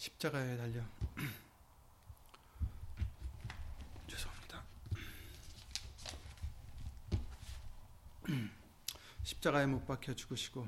십자가에 0.00 0.56
달려 0.56 0.82
죄송합니다. 4.08 4.64
십자가에 9.22 9.66
못 9.66 9.84
박혀 9.84 10.14
죽으시고 10.14 10.66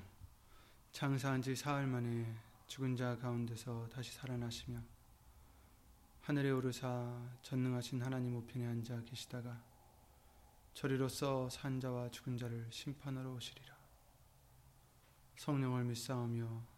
장사한 0.92 1.40
지 1.40 1.56
사흘 1.56 1.86
만에 1.86 2.36
죽은 2.66 2.94
자 2.94 3.16
가운데서 3.16 3.88
다시 3.88 4.12
살아나시며 4.12 4.78
하늘에 6.20 6.50
오르사 6.50 7.18
전능하신 7.40 8.02
하나님 8.02 8.36
우편에 8.36 8.66
앉아 8.66 9.04
계시다가 9.04 9.58
저리로서 10.74 11.48
산 11.48 11.80
자와 11.80 12.10
죽은 12.10 12.36
자를 12.36 12.66
심판하러 12.70 13.32
오시리라. 13.32 13.74
성령을 15.38 15.84
믿사오며 15.84 16.71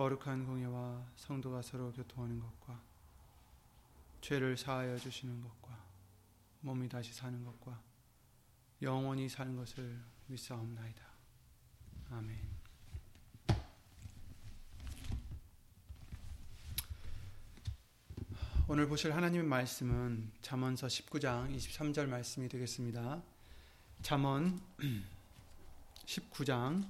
거룩한 0.00 0.46
공예와 0.46 1.04
성도가 1.14 1.60
서로 1.60 1.92
교통하는 1.92 2.40
것과 2.40 2.80
죄를 4.22 4.56
사하여 4.56 4.96
주시는 4.96 5.42
것과 5.42 5.78
몸이 6.60 6.88
다시 6.88 7.12
사는 7.12 7.44
것과 7.44 7.78
영원히 8.80 9.28
사는 9.28 9.54
것을 9.54 10.00
믿사옵나이다. 10.26 11.04
아멘. 12.12 12.38
오늘 18.68 18.88
보실 18.88 19.14
하나님의 19.14 19.46
말씀은 19.46 20.32
잠언서 20.40 20.86
19장 20.86 21.54
23절 21.54 22.06
말씀이 22.06 22.48
되겠습니다. 22.48 23.22
잠언 24.00 24.62
19장 26.06 26.88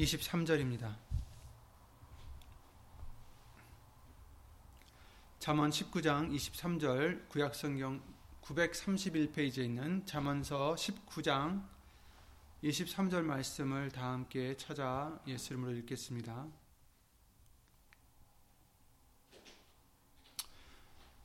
23절입니다. 0.00 0.96
잠언 5.38 5.70
19장 5.70 6.34
23절 6.34 7.28
구약 7.28 7.54
성경 7.54 8.02
931페이지에 8.42 9.64
있는 9.64 10.04
잠언서 10.06 10.74
19장 10.74 11.66
23절 12.64 13.22
말씀을 13.22 13.90
다 13.90 14.12
함께 14.12 14.56
찾아 14.56 15.20
예수 15.26 15.52
이름으로 15.52 15.76
읽겠습니다. 15.78 16.46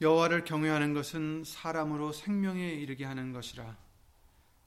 여호와를 0.02 0.44
경외하는 0.44 0.94
것은 0.94 1.46
사람으로 1.46 2.12
생명에 2.12 2.72
이르게 2.74 3.06
하는 3.06 3.32
것이라 3.32 3.78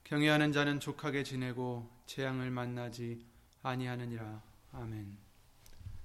경외하는 0.05 0.51
자는 0.51 0.79
족하게 0.79 1.23
지내고 1.23 1.87
재앙을 2.07 2.49
만나지 2.49 3.28
아니하느니라. 3.61 4.41
아멘. 4.71 5.17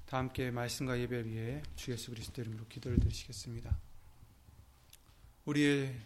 다 0.06 0.18
함께 0.18 0.50
말씀과 0.50 0.98
예배 0.98 1.24
위해 1.24 1.62
주 1.76 1.92
예수 1.92 2.10
그리스도 2.10 2.42
이름으로 2.42 2.66
기도를 2.68 2.98
드리시겠습니다. 2.98 3.76
우리의 5.44 6.00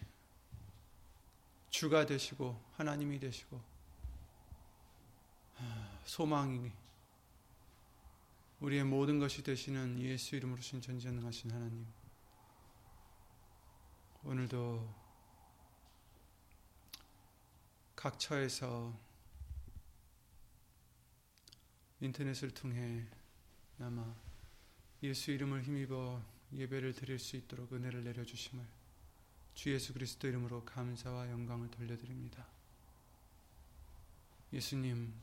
주가 1.69 2.05
되시고 2.05 2.59
하나님이 2.73 3.19
되시고 3.19 3.61
소망이 6.05 6.71
우리의 8.59 8.83
모든 8.83 9.19
것이 9.19 9.43
되시는 9.43 9.99
예수 10.01 10.35
이름으로 10.35 10.61
신 10.61 10.81
전지전능하신 10.81 11.51
하나님 11.51 11.87
오늘도 14.23 14.99
각 17.95 18.19
처에서 18.19 18.97
인터넷을 22.01 22.51
통해 22.51 23.05
아마 23.79 24.15
예수 25.03 25.31
이름을 25.31 25.63
힘입어 25.63 26.21
예배를 26.53 26.93
드릴 26.93 27.19
수 27.19 27.35
있도록 27.35 27.73
은혜를 27.73 28.03
내려주심을 28.03 28.65
주 29.53 29.73
예수 29.73 29.93
그리스도 29.93 30.27
이름으로 30.27 30.63
감사와 30.63 31.29
영광을 31.29 31.69
돌려드립니다. 31.69 32.47
예수님, 34.53 35.13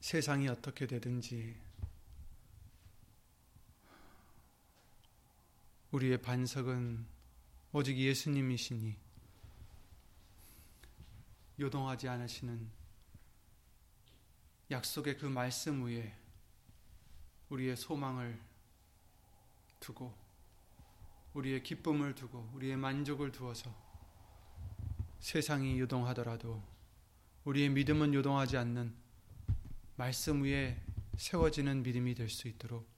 세상이 0.00 0.48
어떻게 0.48 0.86
되든지 0.86 1.56
우리의 5.92 6.20
반석은 6.20 7.06
오직 7.72 7.96
예수님이시니 7.96 9.03
요동하지 11.58 12.08
않으시는 12.08 12.68
약속의 14.70 15.18
그 15.18 15.26
말씀 15.26 15.84
위에 15.84 16.12
우리의 17.48 17.76
소망을 17.76 18.40
두고 19.78 20.14
우리의 21.34 21.62
기쁨을 21.62 22.14
두고 22.14 22.50
우리의 22.54 22.76
만족을 22.76 23.30
두어서 23.32 23.74
세상이 25.20 25.78
요동하더라도 25.80 26.62
우리의 27.44 27.68
믿음은 27.70 28.14
요동하지 28.14 28.56
않는 28.56 28.94
말씀 29.96 30.42
위에 30.42 30.80
세워지는 31.16 31.82
믿음이 31.82 32.14
될 32.14 32.28
수 32.28 32.48
있도록 32.48 32.88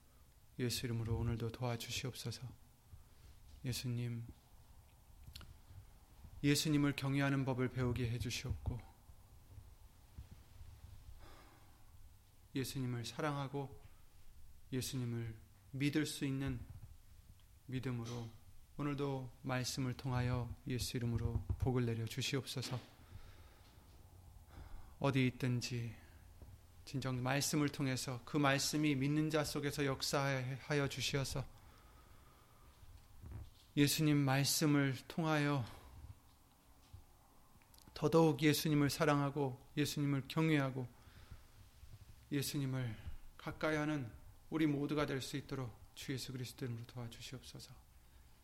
예수 0.58 0.86
이름으로 0.86 1.18
오늘도 1.18 1.52
도와주시옵소서. 1.52 2.48
예수님 3.64 4.24
예수님을 6.42 6.94
경외하는 6.96 7.44
법을 7.44 7.68
배우게 7.68 8.10
해주시옵고 8.10 8.80
예수님을 12.54 13.04
사랑하고 13.04 13.74
예수님을 14.72 15.34
믿을 15.72 16.06
수 16.06 16.24
있는 16.24 16.58
믿음으로 17.66 18.30
오늘도 18.78 19.30
말씀을 19.42 19.94
통하여 19.94 20.54
예수 20.66 20.96
이름으로 20.96 21.42
복을 21.58 21.86
내려 21.86 22.04
주시옵소서. 22.04 22.78
어디 24.98 25.26
있든지 25.26 25.94
진정 26.84 27.22
말씀을 27.22 27.68
통해서 27.68 28.20
그 28.24 28.36
말씀이 28.36 28.94
믿는 28.94 29.30
자 29.30 29.44
속에서 29.44 29.84
역사하여 29.84 30.88
주시어서 30.88 31.44
예수님 33.76 34.16
말씀을 34.16 34.96
통하여 35.08 35.64
더더욱 37.96 38.42
예수님을 38.42 38.90
사랑하고 38.90 39.58
예수님을 39.74 40.24
경외하고 40.28 40.86
예수님을 42.30 42.94
가까이 43.38 43.76
하는 43.76 44.06
우리 44.50 44.66
모두가 44.66 45.06
될 45.06 45.22
수 45.22 45.38
있도록 45.38 45.74
주 45.94 46.12
예수 46.12 46.30
그리스도 46.30 46.66
이름으로 46.66 46.84
도와주시옵소서. 46.88 47.72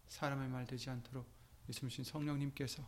사람의 0.08 0.48
말 0.48 0.66
되지 0.66 0.88
않도록 0.88 1.26
예수님 1.68 2.02
성령님께서 2.02 2.82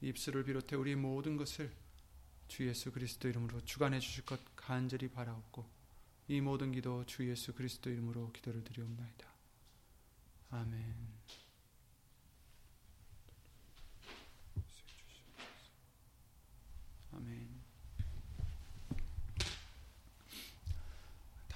입술을 0.00 0.42
비롯해 0.42 0.74
우리 0.74 0.96
모든 0.96 1.36
것을 1.36 1.72
주 2.48 2.66
예수 2.66 2.90
그리스도 2.90 3.28
이름으로 3.28 3.60
주관해 3.60 4.00
주실 4.00 4.24
것 4.24 4.40
간절히 4.56 5.08
바라옵고 5.08 5.64
이 6.26 6.40
모든 6.40 6.72
기도 6.72 7.06
주 7.06 7.28
예수 7.30 7.54
그리스도 7.54 7.90
이름으로 7.90 8.32
기도를 8.32 8.64
드리옵나이다. 8.64 9.28
아멘. 10.50 11.17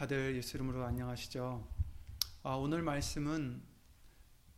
다들 0.03 0.35
예수 0.35 0.57
이름으로 0.57 0.85
안녕하시죠? 0.85 1.65
아, 2.43 2.55
오늘 2.55 2.83
말씀은 2.83 3.63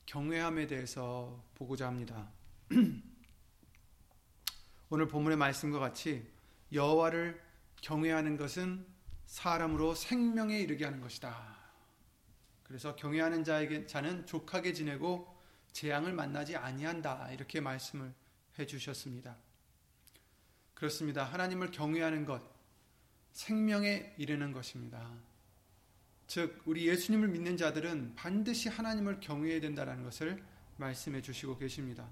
경외함에 0.07 0.67
대해서 0.67 1.45
보고자 1.55 1.87
합니다. 1.87 2.31
오늘 4.89 5.07
본문의 5.07 5.37
말씀과 5.37 5.79
같이 5.79 6.27
여호와를 6.73 7.39
경외하는 7.83 8.39
것은 8.39 8.87
사람으로 9.27 9.95
생명에 9.95 10.59
이르게 10.59 10.87
하는 10.87 11.03
것이다. 11.03 11.59
그래서 12.63 12.97
경외하는 12.97 13.45
자에게 13.45 13.87
자는 13.87 14.25
족하게 14.25 14.73
지내고 14.73 15.39
재앙을 15.73 16.15
만나지 16.15 16.57
아니한다. 16.57 17.31
이렇게 17.33 17.61
말씀을 17.61 18.15
해 18.59 18.65
주셨습니다. 18.65 19.37
그렇습니다. 20.73 21.23
하나님을 21.23 21.71
경외하는 21.71 22.25
것, 22.25 22.43
생명에 23.33 24.15
이르는 24.17 24.51
것입니다. 24.51 25.34
즉, 26.27 26.63
우리 26.65 26.89
예수님을 26.89 27.29
믿는 27.29 27.57
자들은 27.57 28.15
반드시 28.17 28.69
하나님을 28.69 29.21
경외해야 29.21 29.61
된다는 29.61 30.03
것을 30.03 30.43
말씀해 30.77 31.23
주시고 31.23 31.59
계십니다. 31.59 32.09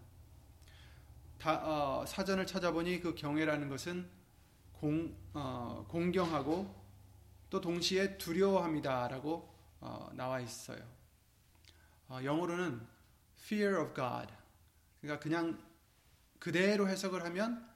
다, 1.38 1.60
어, 1.64 2.06
사전을 2.06 2.46
찾아보니 2.46 3.00
그 3.00 3.14
경외라는 3.14 3.68
것은 3.68 4.08
공, 4.72 5.16
어, 5.32 5.84
공경하고 5.88 6.82
또 7.50 7.60
동시에 7.60 8.16
두려워합니다라고 8.18 9.52
어, 9.80 10.10
나와 10.14 10.40
있어요. 10.40 10.80
어, 12.08 12.20
영어로는 12.22 12.80
fear 13.40 13.80
of 13.80 13.94
God. 13.94 14.32
그러니까 15.00 15.22
그냥 15.22 15.58
그대로 16.38 16.88
해석을 16.88 17.24
하면 17.24 17.68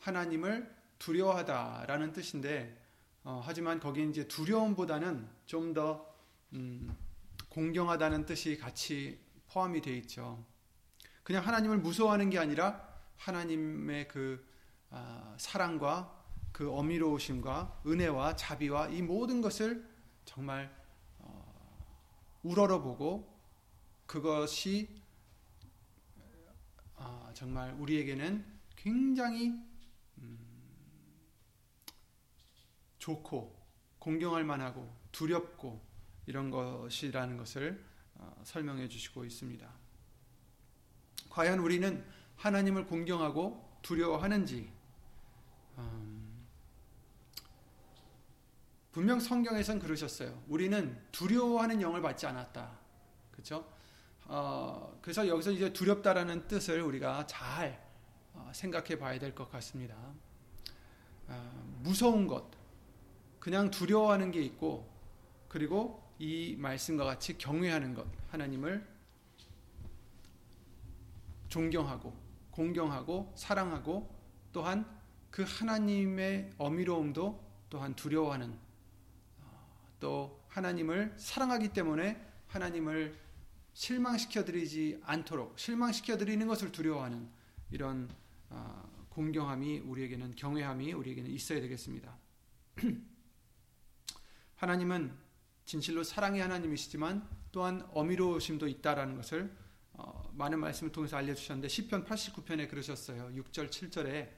하나님을 0.00 0.74
두려워하다라는 0.98 2.12
뜻인데 2.12 2.81
어, 3.24 3.40
하지만 3.44 3.78
거기 3.78 4.08
이제 4.08 4.26
두려움보다는 4.26 5.28
좀더 5.46 6.12
음, 6.54 6.96
공경하다는 7.48 8.26
뜻이 8.26 8.56
같이 8.58 9.20
포함이 9.48 9.80
되어 9.80 9.94
있죠. 9.96 10.44
그냥 11.22 11.46
하나님을 11.46 11.78
무서워하는 11.78 12.30
게 12.30 12.38
아니라 12.38 12.88
하나님의 13.16 14.08
그 14.08 14.44
아, 14.90 15.34
사랑과 15.38 16.20
그 16.50 16.70
어미로우심과 16.70 17.82
은혜와 17.86 18.36
자비와 18.36 18.88
이 18.88 19.02
모든 19.02 19.40
것을 19.40 19.88
정말 20.24 20.74
어, 21.18 22.38
우러러보고 22.42 23.40
그것이 24.06 25.00
아, 26.96 27.30
정말 27.34 27.72
우리에게는 27.78 28.44
굉장히 28.76 29.54
음, 30.18 30.38
좋고 33.02 33.52
공경할 33.98 34.44
만하고 34.44 34.88
두렵고 35.10 35.84
이런 36.26 36.50
것이라는 36.50 37.36
것을 37.36 37.84
어, 38.14 38.40
설명해 38.44 38.86
주시고 38.88 39.24
있습니다. 39.24 39.68
과연 41.28 41.58
우리는 41.58 42.04
하나님을 42.36 42.86
공경하고 42.86 43.80
두려워하는지 43.82 44.72
음, 45.78 46.46
분명 48.92 49.18
성경에선 49.18 49.80
그러셨어요. 49.80 50.40
우리는 50.46 50.96
두려워하는 51.10 51.82
영을 51.82 52.00
받지 52.02 52.26
않았다. 52.26 52.78
그렇죠? 53.32 53.68
어, 54.26 54.96
그래서 55.02 55.26
여기서 55.26 55.50
이제 55.50 55.72
두렵다라는 55.72 56.46
뜻을 56.46 56.80
우리가 56.82 57.26
잘 57.26 57.84
어, 58.34 58.52
생각해 58.54 58.96
봐야 58.96 59.18
될 59.18 59.34
것 59.34 59.50
같습니다. 59.50 59.96
어, 61.26 61.78
무서운 61.82 62.28
것, 62.28 62.61
그냥 63.42 63.72
두려워하는 63.72 64.30
게 64.30 64.40
있고, 64.40 64.88
그리고 65.48 66.00
이 66.20 66.54
말씀과 66.60 67.02
같이 67.02 67.36
경외하는 67.36 67.92
것, 67.92 68.06
하나님을 68.30 68.86
존경하고, 71.48 72.16
공경하고, 72.52 73.32
사랑하고, 73.34 74.08
또한 74.52 74.86
그 75.32 75.44
하나님의 75.44 76.52
어미로움도 76.56 77.66
또한 77.68 77.96
두려워하는, 77.96 78.56
또 79.98 80.40
하나님을 80.46 81.14
사랑하기 81.16 81.70
때문에 81.70 82.24
하나님을 82.46 83.18
실망시켜 83.72 84.44
드리지 84.44 85.00
않도록 85.02 85.58
실망시켜 85.58 86.16
드리는 86.16 86.46
것을 86.46 86.70
두려워하는 86.70 87.28
이런 87.72 88.08
아, 88.50 88.84
공경함이 89.08 89.80
우리에게는 89.80 90.36
경외함이 90.36 90.92
우리에게는 90.92 91.28
있어야 91.28 91.60
되겠습니다. 91.60 92.16
하나님은 94.62 95.12
진실로 95.64 96.04
사랑의 96.04 96.40
하나님이시지만 96.40 97.28
또한 97.50 97.84
어미로우심도 97.94 98.68
있다라는 98.68 99.16
것을 99.16 99.52
어, 99.94 100.30
많은 100.34 100.60
말씀을 100.60 100.92
통해서 100.92 101.16
알려주셨는데 101.16 101.66
시편 101.66 102.04
89편에 102.04 102.70
그러셨어요. 102.70 103.32
6절 103.34 103.70
7절에 103.70 104.30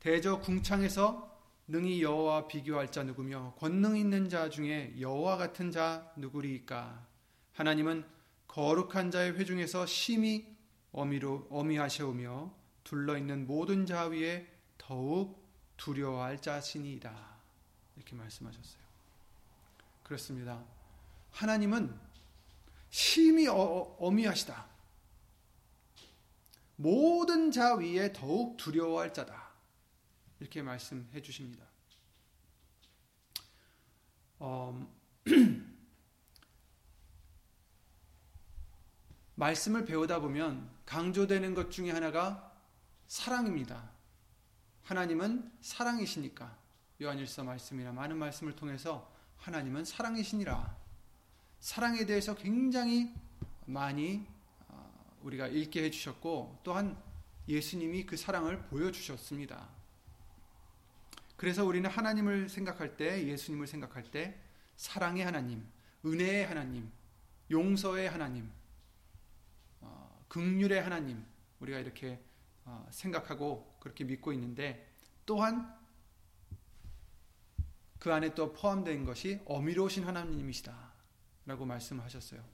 대저 0.00 0.40
궁창에서 0.40 1.38
능히 1.66 2.02
여호와 2.02 2.48
비교할 2.48 2.90
자 2.90 3.02
누구며 3.02 3.56
권능 3.58 3.98
있는 3.98 4.30
자 4.30 4.48
중에 4.48 4.94
여호와 4.98 5.36
같은 5.36 5.70
자 5.70 6.10
누구리까 6.16 7.06
하나님은 7.52 8.06
거룩한 8.46 9.10
자의 9.10 9.32
회중에서 9.32 9.84
심히 9.84 10.56
어미로 10.92 11.46
어미하시오며 11.50 12.54
둘러 12.84 13.18
있는 13.18 13.46
모든 13.46 13.84
자 13.84 14.06
위에 14.06 14.50
더욱 14.78 15.46
두려워할 15.76 16.40
자신이다. 16.40 17.36
이렇게 17.96 18.16
말씀하셨어요. 18.16 18.87
그렇습니다. 20.08 20.64
하나님은 21.32 21.94
심히 22.88 23.46
어, 23.46 23.54
어, 23.54 23.96
어미하시다. 24.00 24.66
모든 26.76 27.50
자 27.50 27.74
위에 27.74 28.14
더욱 28.14 28.56
두려워할 28.56 29.12
자다. 29.12 29.50
이렇게 30.40 30.62
말씀해 30.62 31.20
주십니다. 31.20 31.66
어, 34.38 34.90
말씀을 39.34 39.84
배우다 39.84 40.20
보면 40.20 40.70
강조되는 40.86 41.54
것 41.54 41.70
중에 41.70 41.90
하나가 41.90 42.56
사랑입니다. 43.08 43.90
하나님은 44.84 45.52
사랑이시니까 45.60 46.56
요한일서 47.02 47.44
말씀이나 47.44 47.92
많은 47.92 48.16
말씀을 48.16 48.56
통해서 48.56 49.17
하나님은 49.38 49.84
사랑이시니라. 49.84 50.76
사랑에 51.60 52.06
대해서 52.06 52.34
굉장히 52.34 53.14
많이 53.66 54.26
어, 54.68 55.18
우리가 55.22 55.48
읽게 55.48 55.84
해주셨고 55.84 56.60
또한 56.62 57.00
예수님이 57.48 58.06
그 58.06 58.16
사랑을 58.16 58.62
보여주셨습니다. 58.66 59.68
그래서 61.36 61.64
우리는 61.64 61.88
하나님을 61.88 62.48
생각할 62.48 62.96
때, 62.96 63.26
예수님을 63.26 63.66
생각할 63.66 64.10
때, 64.10 64.38
사랑의 64.76 65.24
하나님, 65.24 65.66
은혜의 66.04 66.46
하나님, 66.46 66.90
용서의 67.50 68.10
하나님, 68.10 68.50
극률의 70.28 70.82
하나님 70.82 71.24
우리가 71.60 71.78
이렇게 71.78 72.20
어, 72.64 72.86
생각하고 72.90 73.76
그렇게 73.80 74.04
믿고 74.04 74.32
있는데 74.34 74.86
또한 75.24 75.74
그 77.98 78.12
안에 78.12 78.34
또 78.34 78.52
포함된 78.52 79.04
것이 79.04 79.40
어미로우신 79.44 80.04
하나님이시다 80.04 80.92
라고 81.46 81.64
말씀하셨어요. 81.64 82.44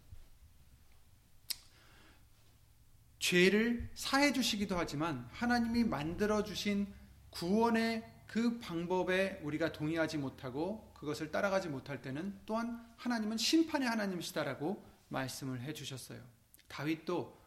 죄를 3.18 3.90
사해 3.94 4.32
주시기도 4.32 4.76
하지만 4.76 5.28
하나님이 5.32 5.84
만들어 5.84 6.42
주신 6.42 6.92
구원의 7.30 8.04
그 8.26 8.58
방법에 8.58 9.40
우리가 9.42 9.72
동의하지 9.72 10.18
못하고 10.18 10.92
그것을 10.94 11.30
따라가지 11.30 11.68
못할 11.68 12.02
때는 12.02 12.38
또한 12.46 12.84
하나님은 12.96 13.36
심판의 13.36 13.88
하나님이시다라고 13.88 14.84
말씀을 15.08 15.60
해 15.62 15.72
주셨어요. 15.72 16.22
다윗도 16.68 17.40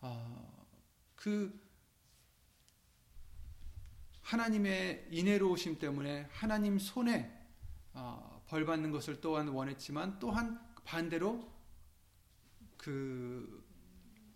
어, 0.00 0.66
그 1.14 1.61
하나님의 4.32 5.08
인애로우심 5.10 5.78
때문에 5.78 6.26
하나님 6.32 6.78
손에 6.78 7.30
어, 7.92 8.42
벌 8.48 8.64
받는 8.64 8.90
것을 8.90 9.20
또한 9.20 9.48
원했지만 9.48 10.18
또한 10.18 10.58
반대로 10.86 11.52
그 12.78 13.62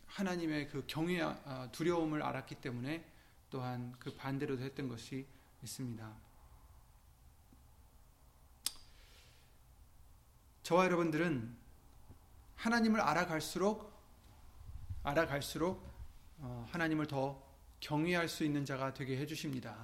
하나님의 0.05 0.69
그 0.69 0.85
경외 0.87 1.23
아, 1.23 1.71
두려움을 1.73 2.23
알았기 2.23 2.57
때문에 2.57 3.11
또한 3.49 3.95
그 3.99 4.15
반대로도 4.15 4.63
했던 4.63 4.87
것이 4.87 5.27
있습니다. 5.63 6.15
저와 10.63 10.85
여러분들은 10.85 11.57
하나님을 12.57 13.01
알아갈수록 13.01 13.99
알아갈수록 15.05 15.91
어, 16.41 16.67
하나님을 16.71 17.07
더 17.07 17.46
경외할 17.87 18.29
수 18.29 18.43
있는 18.43 18.65
자가 18.65 18.93
되게 18.95 19.17
해주십니다. 19.17 19.77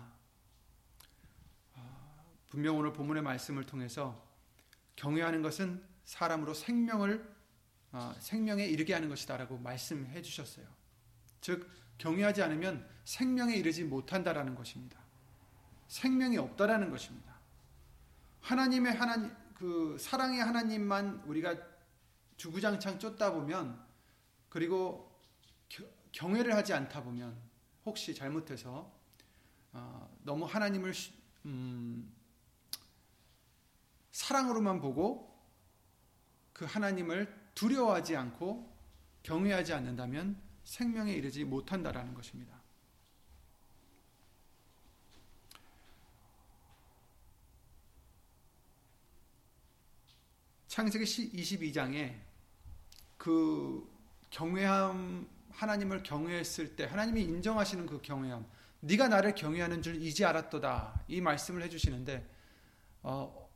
어, 1.77 2.25
분명 2.49 2.77
오늘 2.77 2.93
본문의 2.93 3.23
말씀을 3.23 3.65
통해서 3.65 4.21
경외하는 4.97 5.41
것은 5.41 5.81
사람으로 6.05 6.53
생명을 6.53 7.33
어, 7.93 8.13
생명에 8.19 8.65
이르게 8.65 8.93
하는 8.93 9.09
것이다라고 9.09 9.57
말씀해 9.59 10.21
주셨어요. 10.21 10.67
즉 11.41 11.71
경외하지 11.99 12.43
않으면 12.43 12.85
생명에 13.05 13.55
이르지 13.55 13.85
못한다라는 13.85 14.57
것입니다. 14.57 14.99
생명이 15.87 16.39
없다라는 16.39 16.91
것입니다. 16.91 17.39
하나님의 18.41 18.95
하나님 18.95 19.31
그 19.55 19.97
사랑의 20.01 20.41
하나님만 20.41 21.23
우리가 21.27 21.57
주구장창 22.37 22.99
쫓다 22.99 23.33
보면 23.33 23.81
그리고 24.49 25.09
경외를 26.11 26.57
하지 26.57 26.75
않다 26.75 27.05
보면 27.05 27.52
혹시 27.85 28.15
잘못해서 28.15 28.93
어, 29.73 30.19
너무 30.23 30.45
하나님을 30.45 30.93
음, 31.47 32.13
사랑으로만 34.13 34.81
보고 34.81 35.33
그 36.53 36.65
하나님을 36.65 37.51
두려워하지 37.55 38.17
않고 38.17 38.73
경외하지 39.23 39.73
않는다면 39.73 40.41
생명에 40.65 41.13
이르지 41.13 41.45
못한다라는 41.45 42.15
것입니다. 42.15 42.61
창세기 50.69 51.05
22장에 51.05 52.19
그 53.19 53.87
경외함 54.31 55.29
하나님을 55.53 56.03
경외했을 56.03 56.77
때 56.77 56.85
하나님이 56.85 57.23
인정하시는 57.23 57.87
그 57.87 58.01
경외함 58.03 58.47
네가 58.81 59.09
나를 59.09 59.35
경외하는 59.35 59.83
줄 59.83 60.03
이제 60.03 60.25
알았도다 60.25 61.05
이 61.09 61.21
말씀을 61.21 61.63
해주시는데 61.63 62.29
어, 63.03 63.51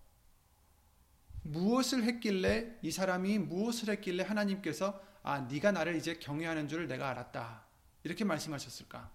무엇을 1.43 2.05
했길래 2.05 2.79
이 2.83 2.91
사람이 2.91 3.39
무엇을 3.39 3.91
했길래 3.91 4.25
하나님께서 4.25 5.01
아 5.23 5.41
네가 5.41 5.73
나를 5.73 5.97
이제 5.97 6.15
경외하는 6.19 6.69
줄 6.69 6.87
내가 6.87 7.09
알았다 7.09 7.65
이렇게 8.05 8.25
말씀하셨을까? 8.25 9.11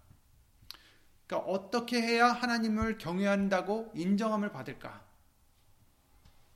그러니까 1.25 1.49
어떻게 1.49 2.01
해야 2.01 2.27
하나님을 2.27 2.97
경외한다고 2.97 3.93
인정함을 3.95 4.51
받을까? 4.51 5.01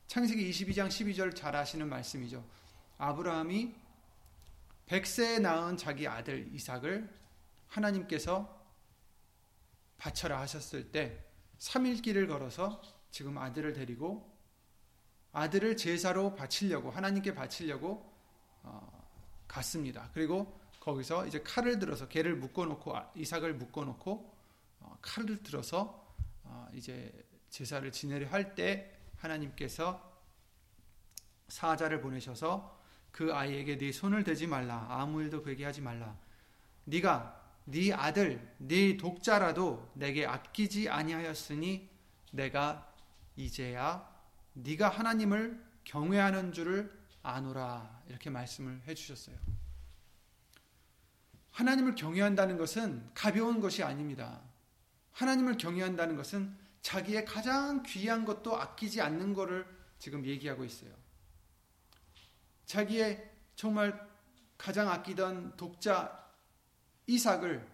창세기 0.07 0.49
22장 0.49 0.87
12절 0.87 1.35
잘 1.35 1.55
아시는 1.55 1.87
말씀이죠. 1.87 2.45
아브라함이 2.97 3.73
백세에 4.85 5.39
낳은 5.39 5.77
자기 5.77 6.07
아들 6.07 6.53
이삭을 6.53 7.09
하나님께서 7.67 8.63
바쳐라 9.97 10.39
하셨을 10.41 10.91
때 10.91 11.25
3일 11.57 12.03
길을 12.03 12.27
걸어서 12.27 12.81
지금 13.11 13.37
아들을 13.37 13.73
데리고 13.73 14.31
아들을 15.31 15.77
제사로 15.77 16.35
바치려고 16.35 16.91
하나님께 16.91 17.33
바치려고 17.33 18.13
어, 18.63 19.09
갔습니다. 19.47 20.09
그리고 20.13 20.59
거기서 20.79 21.25
이제 21.27 21.41
칼을 21.41 21.79
들어서 21.79 22.07
개를 22.07 22.35
묶어놓고 22.35 22.95
아, 22.95 23.11
이삭을 23.15 23.55
묶어놓고 23.55 24.37
어, 24.81 24.97
칼을 25.01 25.41
들어서 25.43 26.05
어, 26.43 26.67
이제 26.73 27.11
제사를 27.49 27.89
지내려 27.91 28.27
할 28.29 28.55
때 28.55 28.91
하나님께서 29.17 30.13
사자를 31.47 32.01
보내셔서 32.01 32.74
그 33.15 33.33
아이에게 33.33 33.77
네 33.77 33.93
손을 33.93 34.25
대지 34.25 34.45
말라 34.45 34.87
아무 34.89 35.21
일도 35.21 35.41
그에게 35.41 35.63
하지 35.63 35.79
말라 35.79 36.17
네가 36.83 37.41
네 37.63 37.93
아들 37.93 38.45
네 38.57 38.97
독자라도 38.97 39.89
내게 39.93 40.25
아끼지 40.25 40.89
아니하였으니 40.89 41.89
내가 42.33 42.93
이제야 43.37 44.05
네가 44.51 44.89
하나님을 44.89 45.63
경외하는 45.85 46.51
줄을 46.51 46.91
아노라 47.23 48.01
이렇게 48.09 48.29
말씀을 48.29 48.81
해 48.85 48.93
주셨어요. 48.93 49.37
하나님을 51.51 51.95
경외한다는 51.95 52.57
것은 52.57 53.11
가벼운 53.13 53.61
것이 53.61 53.81
아닙니다. 53.81 54.41
하나님을 55.13 55.55
경외한다는 55.55 56.17
것은 56.17 56.53
자기의 56.81 57.23
가장 57.23 57.81
귀한 57.83 58.25
것도 58.25 58.59
아끼지 58.59 58.99
않는 58.99 59.33
것을 59.33 59.65
지금 59.99 60.25
얘기하고 60.25 60.65
있어요. 60.65 61.04
자기의 62.65 63.31
정말 63.55 64.07
가장 64.57 64.89
아끼던 64.89 65.57
독자 65.57 66.25
이삭을 67.07 67.67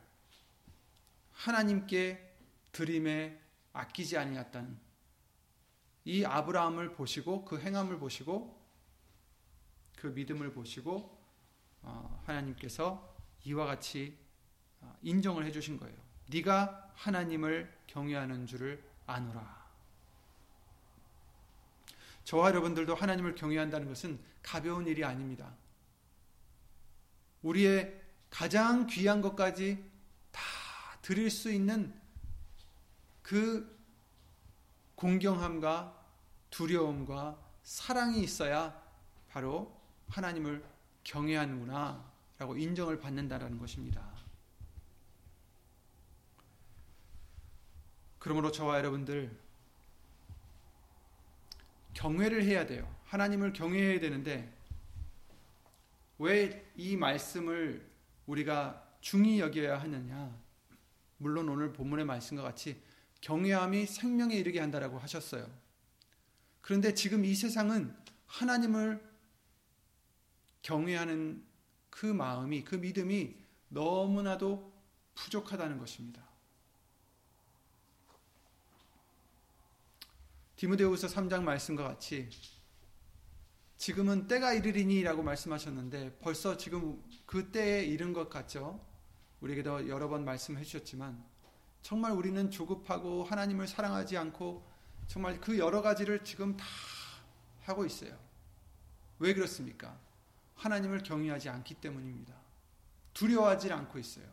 하나님께 1.32 2.30
드림에 2.72 3.40
아끼지 3.74 4.18
아니었던 4.18 4.80
이 6.06 6.26
아브라함을 6.26 6.94
보시고 6.94 7.46
그 7.46 7.60
행함을 7.60 8.00
보시고 8.00 8.60
그 9.96 10.08
믿음을 10.08 10.52
보시고 10.52 11.20
어, 11.84 12.24
하나님께서 12.26 13.16
이와 13.46 13.66
같이 13.66 14.18
어, 14.82 14.96
인정을 15.02 15.46
해주신 15.46 15.78
거예요. 15.80 15.96
네가 16.30 16.92
하나님을 16.96 17.72
경외하는 17.88 18.46
줄을 18.46 18.84
아노라. 19.06 19.61
저와 22.32 22.48
여러분들도 22.48 22.96
하나님을 22.96 23.36
경외한다는 23.36 23.90
것은 23.90 24.18
가벼운 24.42 24.88
일이 24.88 25.04
아닙니다. 25.04 25.54
우리의 27.42 28.02
가장 28.30 28.88
귀한 28.88 29.22
것까지 29.22 29.84
다 30.32 30.42
드릴 31.02 31.30
수 31.30 31.52
있는 31.52 31.94
그 33.22 33.78
공경함과 34.96 35.94
두려움과 36.52 37.38
사랑이 37.64 38.24
있어야 38.24 38.82
바로 39.28 39.78
하나님을 40.08 40.64
경외하는구나 41.04 42.02
라고 42.38 42.56
인정을 42.56 43.02
받는다라는 43.02 43.60
것입니다. 43.60 44.10
그러므로 48.20 48.54
저와 48.54 48.78
여러분들 48.78 49.38
경외를 51.94 52.44
해야 52.44 52.66
돼요. 52.66 52.94
하나님을 53.06 53.54
경외해야 53.54 54.00
되는데 54.00 54.52
왜 56.18 56.72
이 56.82 56.98
말씀을 56.98 57.88
우리가 58.26 58.88
중히 59.02 59.40
여겨야 59.40 59.80
하느냐? 59.82 60.36
물론 61.18 61.48
오늘 61.50 61.74
본문의 61.74 62.06
말씀과 62.06 62.42
같이 62.42 62.82
경외함이 63.22 63.86
생명에 63.86 64.36
이르게 64.36 64.60
한다라고 64.60 64.98
하셨어요. 64.98 65.48
그런데 66.62 66.96
지금 66.96 67.24
이 67.24 67.36
세상은 67.36 67.96
하나님을 68.26 69.00
경외하는 70.64 71.44
그 71.92 72.06
마음이, 72.08 72.64
그 72.64 72.76
믿음이 72.76 73.36
너무나도 73.70 74.72
부족하다는 75.14 75.78
것입니다. 75.78 76.24
디모데후서 80.62 81.08
3장 81.08 81.42
말씀과 81.42 81.84
같이 81.84 82.30
지금은 83.78 84.28
때가 84.28 84.54
이르리니라고 84.54 85.24
말씀하셨는데 85.24 86.20
벌써 86.22 86.56
지금 86.56 87.04
그 87.26 87.52
때에 87.52 87.84
이른 87.84 88.14
것 88.14 88.30
같죠? 88.30 88.80
우리에게도 89.40 89.90
여러 89.90 90.08
번 90.08 90.24
말씀해 90.24 90.64
주셨지만 90.64 91.20
정말 91.82 92.12
우리는 92.12 92.52
조급하고 92.52 93.24
하나님을 93.24 93.68
사랑하지 93.68 94.18
않고 94.18 94.64
정말 95.08 95.42
그 95.42 95.58
여러 95.58 95.82
가지를 95.82 96.24
지금 96.24 96.56
다 96.56 96.64
하고 97.62 97.84
있어요. 97.84 98.16
왜 99.18 99.34
그렇습니까? 99.34 100.00
하나님을 100.58 101.02
경외하지 101.02 101.50
않기 101.50 101.74
때문입니다. 101.82 102.36
두려워하지 103.16 103.74
않고 103.74 103.98
있어요. 103.98 104.26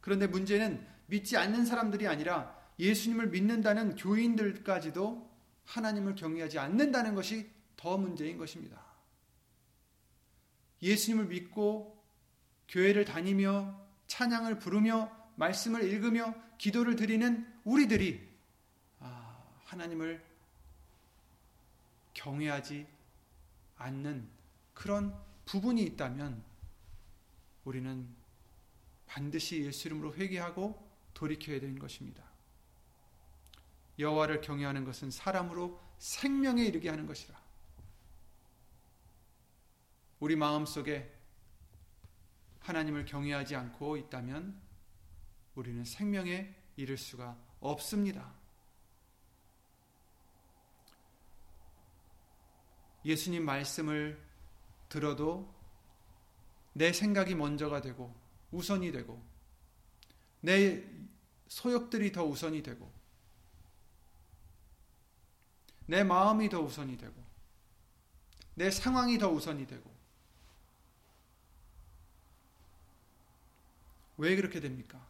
그런데 0.00 0.28
문제는 0.28 0.86
믿지 1.06 1.36
않는 1.36 1.66
사람들이 1.66 2.06
아니라 2.06 2.63
예수님을 2.78 3.28
믿는다는 3.28 3.96
교인들까지도 3.96 5.30
하나님을 5.64 6.14
경외하지 6.14 6.58
않는다는 6.58 7.14
것이 7.14 7.50
더 7.76 7.96
문제인 7.96 8.38
것입니다. 8.38 8.82
예수님을 10.82 11.26
믿고 11.26 12.02
교회를 12.68 13.04
다니며 13.04 13.80
찬양을 14.06 14.58
부르며 14.58 15.10
말씀을 15.36 15.84
읽으며 15.84 16.34
기도를 16.58 16.96
드리는 16.96 17.46
우리들이 17.64 18.28
아, 19.00 19.42
하나님을 19.64 20.22
경외하지 22.14 22.86
않는 23.76 24.28
그런 24.72 25.14
부분이 25.46 25.82
있다면 25.82 26.42
우리는 27.64 28.06
반드시 29.06 29.62
예수 29.62 29.88
이름으로 29.88 30.14
회개하고 30.14 30.82
돌이켜야 31.14 31.60
되는 31.60 31.78
것입니다. 31.78 32.23
여호와를 33.98 34.40
경외하는 34.40 34.84
것은 34.84 35.10
사람으로 35.10 35.80
생명에 35.98 36.64
이르게 36.64 36.88
하는 36.88 37.06
것이라. 37.06 37.42
우리 40.20 40.36
마음 40.36 40.64
속에 40.64 41.12
하나님을 42.60 43.04
경외하지 43.04 43.56
않고 43.56 43.96
있다면 43.96 44.60
우리는 45.54 45.84
생명에 45.84 46.54
이를 46.76 46.96
수가 46.96 47.36
없습니다. 47.60 48.32
예수님 53.04 53.44
말씀을 53.44 54.18
들어도 54.88 55.54
내 56.72 56.92
생각이 56.92 57.34
먼저가 57.34 57.80
되고 57.82 58.14
우선이 58.50 58.92
되고 58.92 59.22
내 60.40 60.82
소욕들이 61.48 62.12
더 62.12 62.24
우선이 62.24 62.62
되고 62.62 62.90
내 65.86 66.02
마음이 66.02 66.48
더 66.48 66.60
우선이 66.60 66.96
되고 66.96 67.14
내 68.54 68.70
상황이 68.70 69.18
더 69.18 69.28
우선이 69.28 69.66
되고 69.66 69.92
왜 74.16 74.36
그렇게 74.36 74.60
됩니까? 74.60 75.04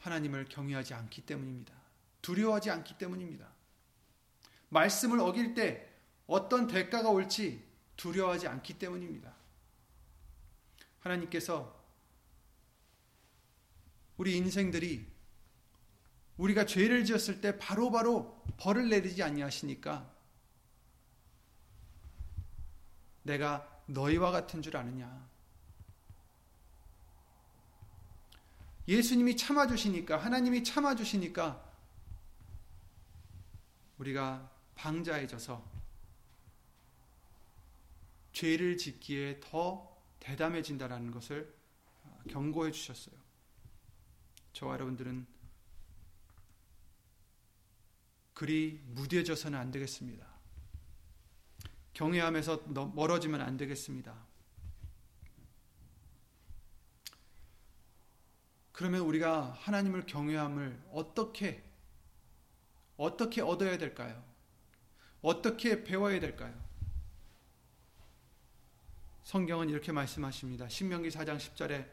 하나님을 0.00 0.46
경외하지 0.46 0.94
않기 0.94 1.22
때문입니다. 1.22 1.72
두려워하지 2.22 2.70
않기 2.70 2.98
때문입니다. 2.98 3.48
말씀을 4.70 5.20
어길 5.20 5.54
때 5.54 5.88
어떤 6.26 6.66
대가가 6.66 7.08
올지 7.10 7.64
두려워하지 7.96 8.48
않기 8.48 8.78
때문입니다. 8.78 9.34
하나님께서 11.00 11.76
우리 14.16 14.36
인생들이 14.36 15.06
우리가 16.38 16.64
죄를 16.66 17.04
지었을 17.04 17.40
때 17.40 17.58
바로 17.58 17.90
바로 17.90 18.42
벌을 18.56 18.88
내리지 18.88 19.22
아니하시니까 19.22 20.10
내가 23.22 23.82
너희와 23.86 24.30
같은 24.30 24.62
줄 24.62 24.76
아느냐. 24.76 25.28
예수님이 28.86 29.36
참아주시니까, 29.36 30.16
하나님이 30.16 30.64
참아주시니까, 30.64 31.62
우리가 33.98 34.50
방자해져서 34.76 35.62
죄를 38.32 38.78
짓기에 38.78 39.40
더 39.40 39.94
대담해진다라는 40.20 41.10
것을 41.10 41.54
경고해 42.30 42.70
주셨어요. 42.70 43.14
저와 44.54 44.74
여러분들은 44.74 45.26
그리 48.38 48.80
무뎌져서는 48.90 49.58
안 49.58 49.72
되겠습니다. 49.72 50.24
경외함에서 51.92 52.62
멀어지면 52.94 53.40
안 53.40 53.56
되겠습니다. 53.56 54.14
그러면 58.70 59.00
우리가 59.00 59.56
하나님을 59.58 60.06
경외함을 60.06 60.84
어떻게 60.92 61.64
어떻게 62.96 63.42
얻어야 63.42 63.76
될까요? 63.76 64.22
어떻게 65.20 65.82
배워야 65.82 66.20
될까요? 66.20 66.54
성경은 69.24 69.68
이렇게 69.68 69.90
말씀하십니다. 69.90 70.68
신명기 70.68 71.08
4장 71.08 71.38
10절에 71.38 71.90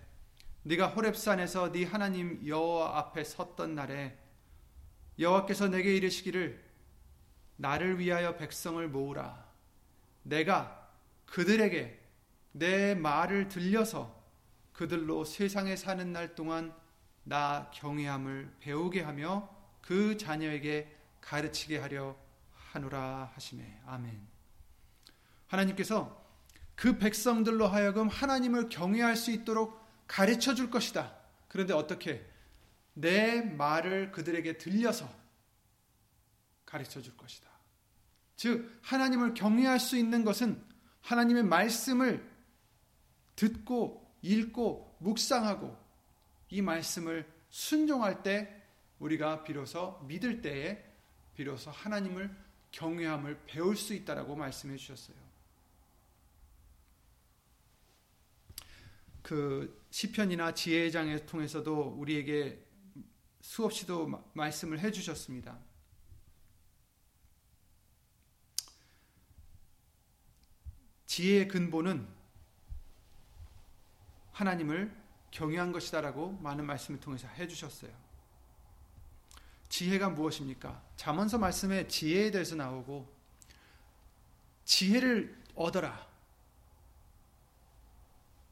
네가 0.61 0.89
호렙산에서 0.89 1.71
네 1.71 1.85
하나님 1.85 2.45
여호와 2.45 2.99
앞에 2.99 3.23
섰던 3.23 3.73
날에 3.73 4.24
여호와께서 5.19 5.69
내게 5.69 5.95
이르시기를 5.95 6.63
나를 7.57 7.99
위하여 7.99 8.35
백성을 8.35 8.85
모으라 8.87 9.45
내가 10.23 10.89
그들에게 11.25 11.99
내 12.51 12.95
말을 12.95 13.47
들려서 13.47 14.23
그들로 14.73 15.23
세상에 15.23 15.75
사는 15.75 16.11
날 16.11 16.35
동안 16.35 16.73
나 17.23 17.71
경외함을 17.73 18.55
배우게 18.59 19.01
하며 19.01 19.49
그 19.81 20.17
자녀에게 20.17 20.95
가르치게 21.21 21.77
하려 21.77 22.15
하노라 22.53 23.31
하심에 23.33 23.81
아멘. 23.85 24.19
하나님께서 25.47 26.23
그 26.75 26.97
백성들로 26.97 27.67
하여금 27.67 28.07
하나님을 28.09 28.69
경외할 28.69 29.15
수 29.15 29.31
있도록 29.31 29.81
가르쳐 30.07 30.53
줄 30.53 30.69
것이다. 30.69 31.15
그런데 31.47 31.73
어떻게 31.73 32.25
내 32.95 33.41
말을 33.41 34.11
그들에게 34.11 34.57
들려서 34.57 35.13
가르쳐 36.65 37.01
줄 37.01 37.15
것이다. 37.15 37.49
즉 38.35 38.79
하나님을 38.81 39.33
경외할 39.33 39.79
수 39.79 39.97
있는 39.97 40.25
것은 40.25 40.61
하나님의 41.01 41.43
말씀을 41.43 42.27
듣고 43.35 44.05
읽고 44.21 44.97
묵상하고 44.99 45.77
이 46.49 46.61
말씀을 46.61 47.31
순종할 47.49 48.23
때 48.23 48.63
우리가 48.99 49.43
비로소 49.43 49.99
믿을 50.07 50.41
때에 50.41 50.83
비로소 51.35 51.69
하나님을 51.69 52.35
경외함을 52.71 53.41
배울 53.45 53.75
수 53.75 53.93
있다라고 53.93 54.35
말씀해 54.35 54.77
주셨어요. 54.77 55.17
그 59.21 59.85
시편이나 59.89 60.53
지혜장에 60.53 61.25
통해서도 61.25 61.95
우리에게 61.97 62.64
수없이도 63.45 64.31
말씀을 64.33 64.79
해 64.79 64.91
주셨습니다. 64.91 65.57
지혜의 71.05 71.47
근본은 71.47 72.07
하나님을 74.31 74.93
경외한 75.31 75.71
것이다라고 75.71 76.31
많은 76.33 76.65
말씀을 76.65 76.99
통해서 76.99 77.27
해주셨어요. 77.27 77.91
지혜가 79.69 80.09
무엇입니까? 80.09 80.83
잠언서 80.97 81.37
말씀에 81.37 81.87
지혜에 81.87 82.31
대해서 82.31 82.55
나오고 82.55 83.07
지혜를 84.65 85.43
얻어라 85.53 86.05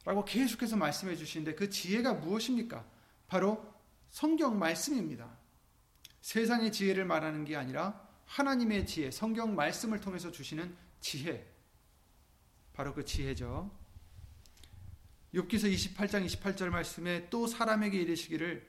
라고 0.06 0.24
계속해서 0.24 0.78
말씀해 0.78 1.16
주시는데 1.16 1.56
그 1.56 1.70
지혜가 1.70 2.14
무엇입니까? 2.14 2.86
바로 3.28 3.73
성경 4.14 4.60
말씀입니다. 4.60 5.36
세상의 6.22 6.72
지혜를 6.72 7.04
말하는 7.04 7.46
게 7.46 7.56
아니라 7.56 8.08
하나님의 8.28 8.86
지혜, 8.86 9.10
성경 9.10 9.56
말씀을 9.56 10.00
통해서 10.00 10.32
주시는 10.32 10.78
지혜, 11.02 11.52
바로 12.74 12.94
그 12.94 13.04
지혜죠. 13.04 13.76
욥기서 15.34 15.74
28장 15.74 16.24
28절 16.28 16.70
말씀에 16.70 17.28
또 17.32 17.48
사람에게 17.48 18.00
이르시기를 18.02 18.66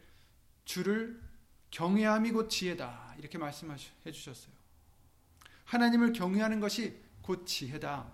주를 0.65 1.23
경외함이 1.71 2.33
곧 2.33 2.49
지혜다. 2.49 3.17
이렇게 3.19 3.37
말씀해 3.37 3.77
주셨어요. 4.11 4.55
하나님을 5.67 6.15
경외하는 6.15 6.59
것이 6.59 6.99
곧 7.21 7.47
지혜다. 7.47 8.11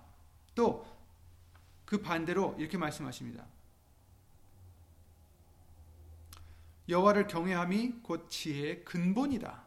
또 0.54 1.00
그 1.90 2.00
반대로 2.00 2.54
이렇게 2.56 2.78
말씀하십니다. 2.78 3.44
여호와를 6.90 7.28
경외함이 7.28 8.00
곧 8.02 8.28
지혜의 8.28 8.84
근본이다. 8.84 9.62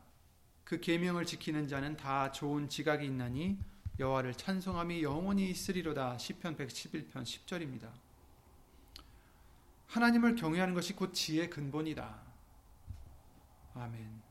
그 0.65 0.81
계명을 0.81 1.25
지키는 1.25 1.69
자는 1.69 1.95
다 1.95 2.31
좋은 2.31 2.67
지각이 2.67 3.05
있나니 3.05 3.57
여호와를 3.97 4.33
찬송함이 4.33 5.03
영원히 5.03 5.49
있으리로다. 5.49 6.17
시편 6.17 6.57
111편 6.57 7.23
10절입니다. 7.23 7.89
하나님을 9.88 10.36
경외하는 10.36 10.73
것이 10.73 10.93
곧 10.93 11.13
지혜의 11.13 11.49
근본이다. 11.49 12.21
아멘. 13.75 14.21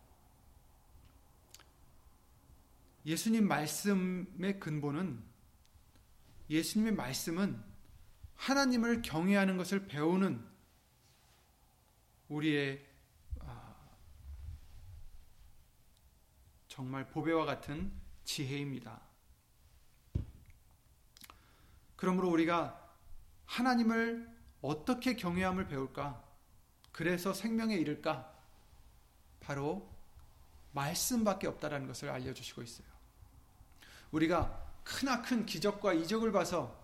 예수님 3.07 3.49
말씀의 3.49 4.61
근본은 4.61 5.23
예수님의 6.51 6.93
말씀은 6.95 7.63
하나님을 8.35 9.01
경외하는 9.03 9.57
것을 9.57 9.87
배우는 9.87 10.52
우리의 12.33 12.85
아, 13.41 13.75
정말 16.69 17.09
보배와 17.09 17.45
같은 17.45 17.93
지혜입니다. 18.25 19.01
그러므로 21.97 22.31
우리가 22.31 22.79
하나님을 23.47 24.29
어떻게 24.63 25.15
경외함을 25.15 25.69
배울까? 25.69 26.23
그래서 26.91 27.35
생명에 27.35 27.77
이를까? 27.77 28.33
바로 29.41 29.89
말씀밖에 30.73 31.47
없다라는 31.47 31.87
것을 31.87 32.09
알려주시고 32.09 32.63
있어요. 32.63 32.87
우리가 34.11 34.73
크나큰 34.85 35.47
기적과 35.47 35.93
이적을 35.93 36.33
봐서 36.33 36.81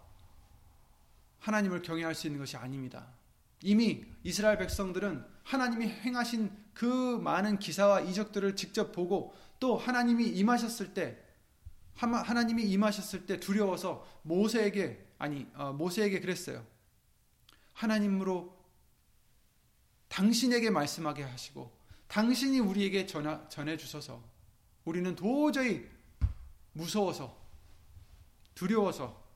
하나님을 1.40 1.82
경외할 1.82 2.14
수 2.14 2.26
있는 2.26 2.40
것이 2.40 2.56
아닙니다. 2.56 3.17
이미 3.62 4.04
이스라엘 4.22 4.58
백성들은 4.58 5.24
하나님이 5.42 5.86
행하신 5.88 6.50
그 6.74 7.18
많은 7.18 7.58
기사와 7.58 8.00
이적들을 8.00 8.54
직접 8.56 8.92
보고 8.92 9.34
또 9.58 9.76
하나님이 9.76 10.26
임하셨을 10.28 10.94
때 10.94 11.18
하나님이 11.94 12.62
임하셨을 12.64 13.26
때 13.26 13.40
두려워서 13.40 14.06
모세에게 14.22 15.04
아니 15.18 15.48
어, 15.54 15.72
모세에게 15.72 16.20
그랬어요. 16.20 16.64
하나님으로 17.72 18.56
당신에게 20.08 20.70
말씀하게 20.70 21.24
하시고 21.24 21.76
당신이 22.06 22.60
우리에게 22.60 23.06
전하, 23.06 23.48
전해 23.48 23.76
주셔서 23.76 24.22
우리는 24.84 25.14
도저히 25.14 25.88
무서워서 26.72 27.36
두려워서 28.54 29.27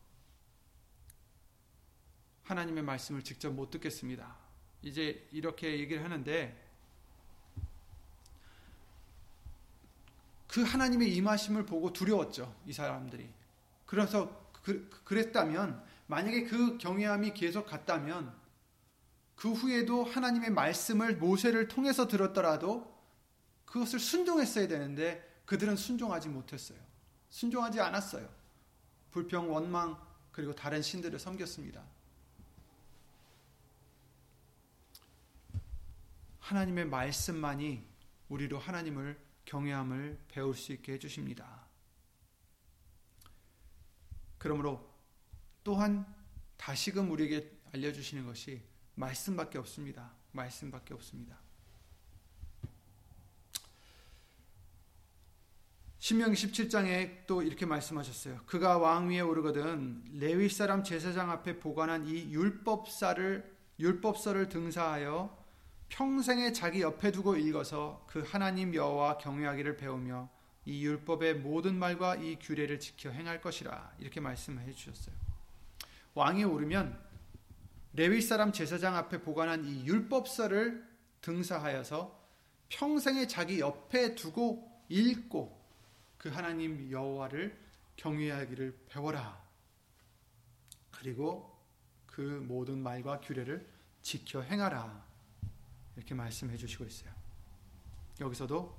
하나님의 2.53 2.83
말씀을 2.83 3.23
직접 3.23 3.51
못 3.51 3.71
듣겠습니다. 3.71 4.37
이제 4.83 5.27
이렇게 5.33 5.79
얘기를 5.81 6.05
하는데 6.05 6.61
그 10.49 10.63
하나님의 10.63 11.15
임하심을 11.15 11.65
보고 11.65 11.93
두려웠죠. 11.93 12.55
이 12.67 12.73
사람들이. 12.75 13.29
그래서 13.87 14.51
그, 14.63 14.89
그랬다면 15.05 15.83
만약에 16.07 16.45
그 16.45 16.77
경외함이 16.77 17.33
계속 17.33 17.67
갔다면 17.67 18.35
그 19.35 19.51
후에도 19.51 20.05
하나님의 20.05 20.51
말씀을 20.51 21.17
모세를 21.17 21.69
통해서 21.69 22.07
들었더라도 22.07 22.93
그것을 23.65 23.99
순종했어야 23.99 24.69
되는데 24.69 25.27
그들은 25.47 25.77
순종하지 25.77 26.29
못했어요. 26.29 26.79
순종하지 27.31 27.81
않았어요. 27.81 28.29
불평, 29.11 29.51
원망, 29.51 29.99
그리고 30.33 30.55
다른 30.55 30.83
신들을 30.83 31.19
섬겼습니다. 31.19 31.83
하나님의 36.43 36.87
말씀만이 36.87 37.87
우리로 38.29 38.59
하나님을 38.59 39.19
경외함을 39.45 40.19
배울 40.29 40.55
수 40.55 40.73
있게 40.73 40.95
해주십니다. 40.95 41.67
그러므로 44.39 44.93
또한 45.63 46.05
다시금 46.57 47.11
우리에게 47.13 47.49
알려주시는 47.73 48.27
것이 48.27 48.61
말씀밖에 48.97 49.59
없습니다. 49.59 50.13
말씀밖에 50.33 50.95
없습니다. 50.95 51.39
신명 56.01 56.33
17장에 56.33 57.27
또 57.29 57.43
이렇게 57.43 57.65
말씀하셨어요. 57.65 58.41
그가 58.47 58.79
왕 58.79 59.11
위에 59.11 59.21
오르거든 59.21 60.03
레위 60.15 60.49
사람 60.49 60.83
제사장 60.83 61.31
앞에 61.31 61.61
보관한 61.61 62.09
이 62.09 62.33
율법사를 62.33 63.57
율법서를 63.79 64.49
등사하여 64.49 65.42
평생에 65.93 66.53
자기 66.53 66.81
옆에 66.81 67.13
두고 67.13 67.37
읽어서 67.37 68.03
그 68.09 68.25
하나님 68.27 68.75
여호와 68.75 69.19
경외하기를 69.19 69.77
배우며 69.77 70.31
이 70.65 70.87
율법의 70.87 71.35
모든 71.35 71.79
말과 71.79 72.17
이 72.17 72.39
규례를 72.39 72.81
지켜 72.81 73.11
행할 73.11 73.43
것이라 73.43 73.97
이렇게 73.99 74.19
말씀해 74.19 74.73
주셨어요. 74.73 75.15
왕이 76.15 76.45
오르면 76.45 76.99
레위 77.93 78.23
사람 78.23 78.53
제사장 78.53 78.97
앞에 78.97 79.21
보관한 79.21 79.67
이 79.67 79.85
율법서를 79.85 80.83
등사하여서 81.21 82.19
평생에 82.71 83.27
자기 83.27 83.61
옆에 83.61 84.15
두고 84.15 84.67
읽고 84.89 85.63
그 86.17 86.31
하나님 86.31 86.91
여호와를 86.91 87.55
경외하기를 87.97 88.79
배워라. 88.89 89.43
그리고 90.91 91.55
그 92.07 92.23
모든 92.49 92.79
말과 92.79 93.21
규례를 93.21 93.69
지켜 94.01 94.41
행하라. 94.41 95.12
이렇게 95.97 96.15
말씀해 96.15 96.57
주시고 96.57 96.85
있어요. 96.85 97.11
여기서도 98.21 98.77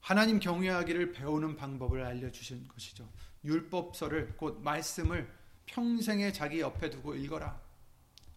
하나님 0.00 0.38
경외하기를 0.38 1.12
배우는 1.12 1.56
방법을 1.56 2.04
알려 2.04 2.30
주신 2.30 2.68
것이죠. 2.68 3.08
율법서를 3.44 4.36
곧 4.36 4.60
말씀을 4.62 5.28
평생에 5.66 6.32
자기 6.32 6.60
옆에 6.60 6.90
두고 6.90 7.14
읽어라. 7.14 7.60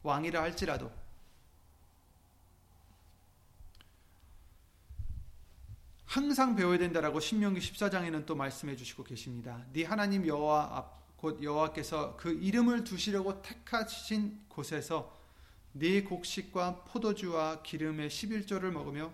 왕이라 0.02 0.42
할지라도 0.42 0.92
항상 6.06 6.56
배워야 6.56 6.80
된다라고 6.80 7.20
신명기 7.20 7.60
14장에는 7.60 8.26
또 8.26 8.36
말씀해 8.36 8.76
주시고 8.76 9.04
계십니다. 9.04 9.64
네 9.72 9.84
하나님 9.84 10.26
여호와 10.26 10.92
곧 11.16 11.44
여호와께서 11.44 12.18
그 12.18 12.32
이름을 12.32 12.84
두시려고 12.84 13.44
택하신 13.44 14.46
곳에서 14.50 15.19
네 15.74 16.04
곡식과 16.04 16.86
포도주와 16.86 17.62
기름의 17.62 18.10
11조를 18.10 18.72
먹으며 18.72 19.14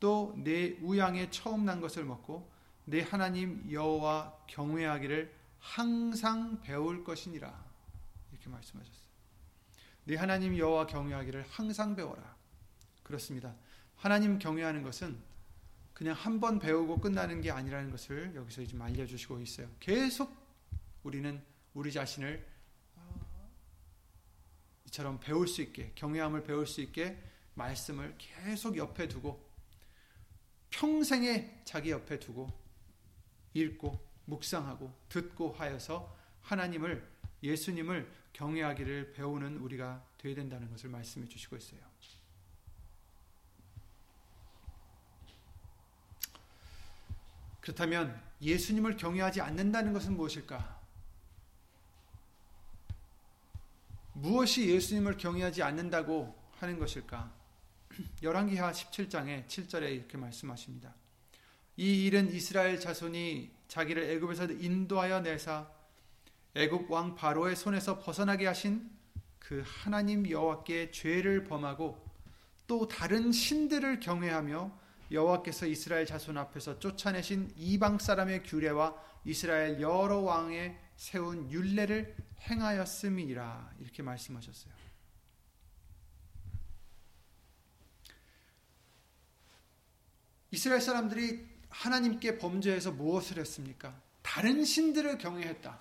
또네 0.00 0.78
우양에 0.82 1.30
처음 1.30 1.64
난 1.64 1.80
것을 1.80 2.04
먹고 2.04 2.50
네 2.84 3.00
하나님 3.00 3.66
여호와 3.70 4.36
경외하기를 4.46 5.32
항상 5.60 6.60
배울 6.60 7.02
것이니라 7.04 7.64
이렇게 8.32 8.50
말씀하셨어요. 8.50 9.04
네 10.04 10.16
하나님 10.16 10.56
여호와 10.58 10.86
경외하기를 10.86 11.46
항상 11.48 11.96
배워라. 11.96 12.36
그렇습니다. 13.02 13.54
하나님 13.96 14.38
경외하는 14.38 14.82
것은 14.82 15.16
그냥 15.94 16.14
한 16.14 16.40
번 16.40 16.58
배우고 16.58 17.00
끝나는 17.00 17.40
게 17.40 17.50
아니라는 17.50 17.90
것을 17.90 18.34
여기서 18.34 18.66
좀 18.66 18.82
알려주시고 18.82 19.40
있어요. 19.40 19.68
계속 19.80 20.34
우리는 21.04 21.40
우리 21.72 21.92
자신을 21.92 22.44
이처럼 24.94 25.18
배울 25.18 25.48
수 25.48 25.60
있게 25.60 25.90
경외함을 25.96 26.44
배울 26.44 26.66
수 26.66 26.80
있게 26.80 27.20
말씀을 27.54 28.14
계속 28.16 28.76
옆에 28.76 29.08
두고 29.08 29.44
평생에 30.70 31.62
자기 31.64 31.90
옆에 31.90 32.20
두고 32.20 32.52
읽고 33.54 34.00
묵상하고 34.26 34.92
듣고 35.08 35.52
하여서 35.52 36.16
하나님을 36.42 37.04
예수님을 37.42 38.08
경외하기를 38.32 39.12
배우는 39.12 39.58
우리가 39.58 40.04
되어야 40.18 40.36
된다는 40.36 40.70
것을 40.70 40.90
말씀해 40.90 41.28
주시고 41.28 41.56
있어요. 41.56 41.80
그렇다면 47.60 48.22
예수님을 48.42 48.96
경외하지 48.96 49.40
않는다는 49.40 49.92
것은 49.92 50.16
무엇일까? 50.16 50.73
무엇이 54.14 54.70
예수님을 54.70 55.16
경외하지 55.16 55.62
않는다고 55.62 56.34
하는 56.58 56.78
것일까? 56.78 57.32
열왕기하 58.22 58.70
17장에 58.70 59.46
7절에 59.46 59.92
이렇게 59.92 60.16
말씀하십니다. 60.16 60.94
이 61.76 62.06
일은 62.06 62.32
이스라엘 62.32 62.78
자손이 62.78 63.50
자기를 63.66 64.10
애굽에서 64.10 64.52
인도하여 64.52 65.20
내사 65.20 65.68
애굽 66.54 66.90
왕 66.90 67.16
바로의 67.16 67.56
손에서 67.56 67.98
벗어나게 67.98 68.46
하신 68.46 68.88
그 69.40 69.64
하나님 69.66 70.28
여호와께 70.30 70.92
죄를 70.92 71.42
범하고 71.44 72.02
또 72.68 72.86
다른 72.86 73.32
신들을 73.32 73.98
경외하며 73.98 74.78
여호와께서 75.10 75.66
이스라엘 75.66 76.06
자손 76.06 76.38
앞에서 76.38 76.78
쫓아내신 76.78 77.52
이방 77.56 77.98
사람의 77.98 78.44
규례와 78.44 78.94
이스라엘 79.24 79.80
여러 79.80 80.18
왕의 80.20 80.78
세운 80.96 81.50
율례를 81.50 82.16
행하였음이라 82.40 83.74
이렇게 83.80 84.02
말씀하셨어요. 84.02 84.72
이스라엘 90.50 90.80
사람들이 90.80 91.48
하나님께 91.68 92.38
범죄해서 92.38 92.92
무엇을 92.92 93.38
했습니까? 93.38 94.00
다른 94.22 94.64
신들을 94.64 95.18
경외했다. 95.18 95.80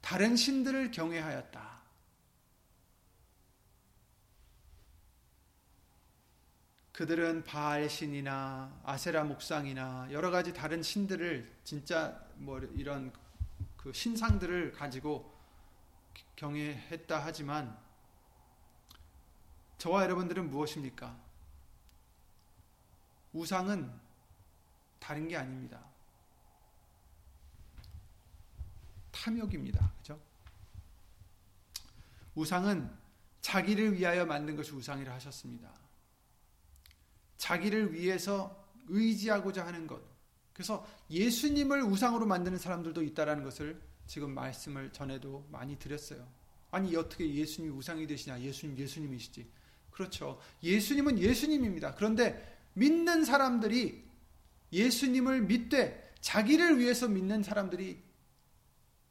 다른 0.00 0.34
신들을 0.34 0.90
경외하였다. 0.90 1.78
그들은 6.92 7.44
바알 7.44 7.88
신이나 7.88 8.80
아세라 8.82 9.22
목상이나 9.22 10.08
여러 10.10 10.32
가지 10.32 10.52
다른 10.52 10.82
신들을 10.82 11.48
진짜 11.62 12.20
뭐 12.34 12.58
이런 12.74 13.12
그 13.78 13.92
신상들을 13.92 14.72
가지고 14.72 15.34
경외했다 16.36 17.24
하지만 17.24 17.78
저와 19.78 20.02
여러분들은 20.02 20.50
무엇입니까? 20.50 21.16
우상은 23.32 23.90
다른 24.98 25.28
게 25.28 25.36
아닙니다. 25.36 25.80
탐욕입니다. 29.12 29.92
그죠? 29.98 30.20
우상은 32.34 32.94
자기를 33.40 33.94
위하여 33.94 34.26
만든 34.26 34.56
것이 34.56 34.72
우상이라 34.72 35.14
하셨습니다. 35.14 35.72
자기를 37.36 37.94
위해서 37.94 38.68
의지하고자 38.88 39.64
하는 39.64 39.86
것. 39.86 40.07
그래서 40.58 40.84
예수님을 41.08 41.84
우상으로 41.84 42.26
만드는 42.26 42.58
사람들도 42.58 43.04
있다라는 43.04 43.44
것을 43.44 43.80
지금 44.08 44.34
말씀을 44.34 44.92
전에도 44.92 45.46
많이 45.52 45.78
드렸어요. 45.78 46.26
아니 46.72 46.96
어떻게 46.96 47.32
예수님이 47.32 47.72
우상이 47.76 48.08
되시냐? 48.08 48.40
예수님 48.40 48.76
예수님이시지. 48.76 49.48
그렇죠. 49.92 50.40
예수님은 50.64 51.20
예수님입니다. 51.20 51.94
그런데 51.94 52.58
믿는 52.72 53.24
사람들이 53.24 54.04
예수님을 54.72 55.42
믿되 55.42 56.12
자기를 56.22 56.80
위해서 56.80 57.06
믿는 57.06 57.44
사람들이 57.44 58.02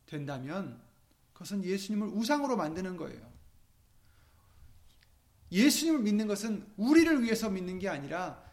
된다면 0.05 0.81
그것은 1.31 1.63
예수님을 1.63 2.09
우상으로 2.09 2.57
만드는 2.57 2.97
거예요. 2.97 3.25
예수님을 5.53 6.01
믿는 6.01 6.27
것은 6.27 6.67
우리를 6.75 7.23
위해서 7.23 7.49
믿는 7.49 7.79
게 7.79 7.87
아니라 7.87 8.46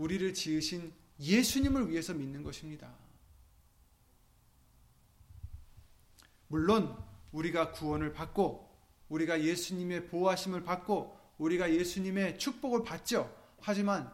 우리를 0.00 0.32
지으신 0.32 0.92
예수님을 1.20 1.90
위해서 1.90 2.14
믿는 2.14 2.42
것입니다. 2.42 2.90
물론 6.48 6.96
우리가 7.32 7.72
구원을 7.72 8.14
받고 8.14 8.68
우리가 9.10 9.42
예수님의 9.42 10.06
보호하심을 10.06 10.64
받고 10.64 11.18
우리가 11.36 11.72
예수님의 11.74 12.38
축복을 12.38 12.82
받죠. 12.82 13.30
하지만 13.60 14.10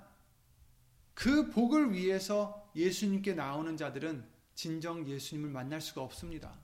그 1.15 1.51
복을 1.51 1.93
위해서 1.93 2.69
예수님께 2.75 3.35
나오는 3.35 3.77
자들은 3.77 4.29
진정 4.57 5.09
예수님을 5.09 5.51
만날 5.51 5.81
수가 5.81 6.03
없습니다. 6.03 6.59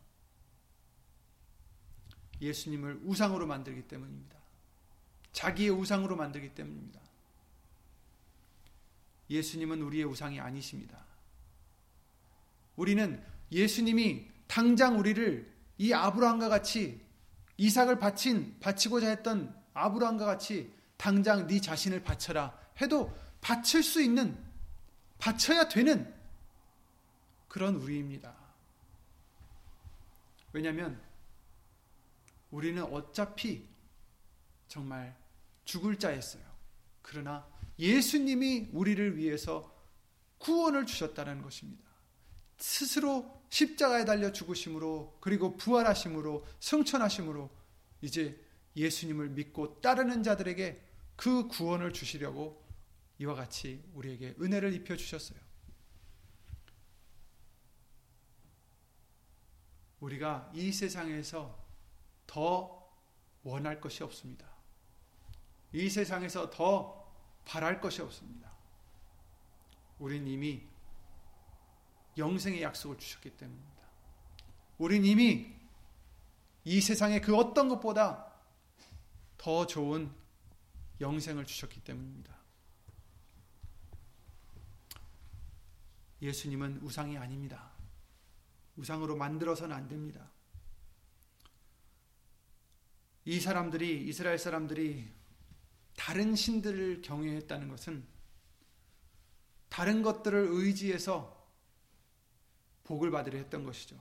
예수님을 2.40 3.02
우상으로 3.04 3.46
만들기 3.46 3.86
때문입니다. 3.86 4.36
자기의 5.30 5.70
우상으로 5.70 6.16
만들기 6.16 6.54
때문입니다. 6.54 7.11
예수님은 9.32 9.82
우리의 9.82 10.04
우상이 10.04 10.38
아니십니다. 10.40 11.04
우리는 12.76 13.22
예수님이 13.50 14.28
당장 14.46 14.98
우리를 14.98 15.50
이 15.78 15.92
아브라함과 15.92 16.48
같이 16.48 17.00
이삭을 17.56 17.98
바친 17.98 18.58
바치고자 18.60 19.08
했던 19.08 19.54
아브라함과 19.74 20.24
같이 20.26 20.72
당장 20.96 21.46
네 21.46 21.60
자신을 21.60 22.02
바쳐라 22.02 22.58
해도 22.80 23.16
바칠 23.40 23.82
수 23.82 24.02
있는 24.02 24.38
바쳐야 25.18 25.68
되는 25.68 26.12
그런 27.48 27.76
우리입니다. 27.76 28.34
왜냐하면 30.52 31.00
우리는 32.50 32.82
어차피 32.82 33.66
정말 34.68 35.16
죽을 35.64 35.98
자였어요. 35.98 36.42
그러나 37.00 37.46
예수님이 37.78 38.68
우리를 38.72 39.16
위해서 39.16 39.72
구원을 40.38 40.86
주셨다는 40.86 41.42
것입니다. 41.42 41.82
스스로 42.58 43.42
십자가에 43.48 44.04
달려 44.04 44.32
죽으심으로 44.32 45.18
그리고 45.20 45.56
부활하심으로 45.56 46.46
성천하심으로 46.60 47.50
이제 48.00 48.40
예수님을 48.76 49.30
믿고 49.30 49.80
따르는 49.80 50.22
자들에게 50.22 50.80
그 51.16 51.48
구원을 51.48 51.92
주시려고 51.92 52.62
이와 53.18 53.34
같이 53.34 53.84
우리에게 53.94 54.36
은혜를 54.40 54.72
입혀 54.74 54.96
주셨어요. 54.96 55.38
우리가 60.00 60.50
이 60.54 60.72
세상에서 60.72 61.62
더 62.26 62.90
원할 63.44 63.80
것이 63.80 64.02
없습니다. 64.02 64.46
이 65.72 65.88
세상에서 65.88 66.50
더 66.50 67.01
바랄 67.44 67.80
것이 67.80 68.02
없습니다. 68.02 68.50
우린 69.98 70.26
이미 70.26 70.62
영생의 72.16 72.62
약속을 72.62 72.98
주셨기 72.98 73.30
때문입니다. 73.30 73.82
우린 74.78 75.04
이미 75.04 75.54
이 76.64 76.80
세상의 76.80 77.20
그 77.20 77.36
어떤 77.36 77.68
것보다 77.68 78.32
더 79.38 79.66
좋은 79.66 80.12
영생을 81.00 81.46
주셨기 81.46 81.80
때문입니다. 81.80 82.36
예수님은 86.20 86.80
우상이 86.82 87.18
아닙니다. 87.18 87.72
우상으로 88.76 89.16
만들어서는 89.16 89.74
안 89.74 89.88
됩니다. 89.88 90.30
이 93.24 93.40
사람들이 93.40 94.06
이스라엘 94.08 94.38
사람들이 94.38 95.12
다른 96.02 96.34
신들을 96.34 97.00
경외했다는 97.02 97.68
것은 97.68 98.02
다른 99.68 100.02
것들을 100.02 100.48
의지해서 100.50 101.46
복을 102.82 103.12
받으려 103.12 103.38
했던 103.38 103.62
것이죠. 103.62 103.96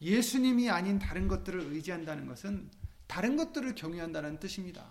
예수님이 0.00 0.70
아닌 0.70 0.98
다른 0.98 1.28
것들을 1.28 1.60
의지한다는 1.60 2.26
것은 2.26 2.70
다른 3.06 3.36
것들을 3.36 3.74
경외한다는 3.74 4.40
뜻입니다. 4.40 4.90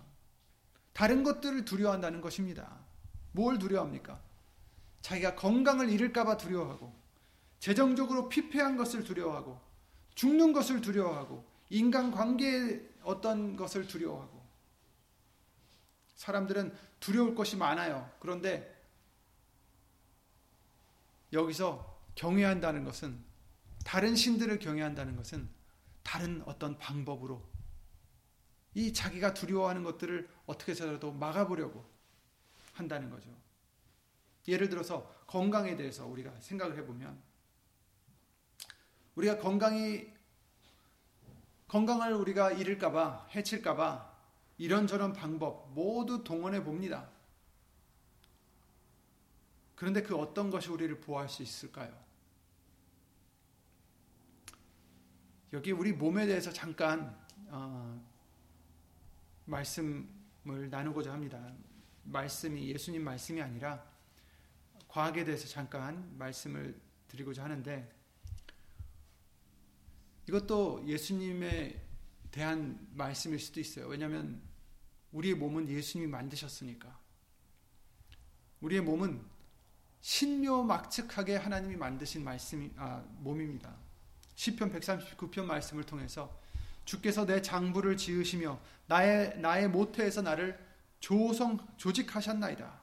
다른 0.94 1.24
것들을 1.24 1.66
두려워한다는 1.66 2.22
것입니다. 2.22 2.86
뭘 3.32 3.58
두려워합니까? 3.58 4.22
자기가 5.02 5.34
건강을 5.34 5.90
잃을까봐 5.90 6.38
두려워하고, 6.38 6.96
재정적으로 7.60 8.30
피폐한 8.30 8.78
것을 8.78 9.04
두려워하고, 9.04 9.60
죽는 10.14 10.54
것을 10.54 10.82
두려워하고, 10.82 11.44
인간 11.72 12.12
관계의 12.12 12.88
어떤 13.02 13.56
것을 13.56 13.88
두려워하고, 13.88 14.35
사람들은 16.16 16.76
두려울 17.00 17.36
것이 17.36 17.58
많아요. 17.58 18.10
그런데 18.20 18.74
여기서 21.34 22.00
경외한다는 22.16 22.84
것은 22.84 23.20
다른 23.84 24.16
신들을 24.16 24.60
경외한다는 24.60 25.16
것은 25.16 25.48
다른 26.04 26.42
어떤 26.46 26.78
방법으로 26.78 27.44
이 28.74 28.94
자기가 28.94 29.34
두려워하는 29.34 29.84
것들을 29.84 30.30
어떻게 30.46 30.72
해서라도 30.72 31.12
막아보려고 31.12 31.86
한다는 32.74 33.10
거죠. 33.10 33.30
예를 34.48 34.70
들어서 34.70 35.14
건강에 35.28 35.76
대해서 35.76 36.06
우리가 36.06 36.32
생각을 36.40 36.78
해보면 36.78 37.20
우리가 39.16 39.40
건강이 39.40 40.14
건강을 41.68 42.14
우리가 42.14 42.52
잃을까봐 42.52 43.28
해칠까봐 43.32 44.15
이런저런 44.58 45.14
방법 45.14 45.74
모두 45.74 46.24
동원해 46.24 46.64
봅니다. 46.64 47.10
그런데 49.76 50.02
그 50.02 50.16
어떤 50.16 50.50
것이 50.50 50.70
우리를 50.70 51.02
보호할 51.02 51.28
수 51.28 51.44
있을까요? 51.44 51.94
여기 55.52 55.72
우리 55.72 55.92
몸에 55.92 56.26
대해서 56.26 56.52
잠깐 56.52 57.18
어, 57.48 58.02
말씀을 59.46 60.70
나누고자 60.70 61.12
합니다. 61.12 61.54
말씀이 62.04 62.68
예수님 62.70 63.04
말씀이 63.04 63.42
아니라 63.42 63.84
과학에 64.88 65.24
대해서 65.24 65.48
잠깐 65.48 66.18
말씀을 66.18 66.80
드리고자 67.08 67.44
하는데 67.44 67.94
이것도 70.28 70.84
예수님에 70.88 71.85
대한 72.36 72.78
말씀일 72.92 73.40
수도 73.40 73.60
있어요. 73.62 73.88
왜냐하면 73.88 74.42
우리의 75.14 75.36
몸은 75.36 75.70
예수님이 75.70 76.12
만드셨으니까. 76.12 77.00
우리의 78.60 78.82
몸은 78.82 79.24
신묘막측하게 80.02 81.38
하나님이 81.38 81.78
만드신 81.78 82.26
말씀이 82.26 82.72
아, 82.76 83.02
몸입니다. 83.20 83.74
시편 84.36 84.74
139편 84.74 85.46
말씀을 85.46 85.86
통해서 85.86 86.38
주께서 86.84 87.26
내 87.26 87.42
장부를 87.42 87.96
지으시며 87.96 88.60
나의 88.88 89.40
나의 89.40 89.70
모태에서 89.70 90.22
나를 90.22 90.60
조성 91.00 91.66
조직하셨나이다. 91.78 92.82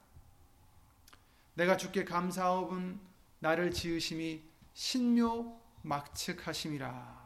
내가 1.53 1.77
주께 1.77 2.03
감사하옵은 2.03 2.99
나를 3.37 3.69
지으심이 3.69 4.41
신묘막측하심이라. 4.73 7.22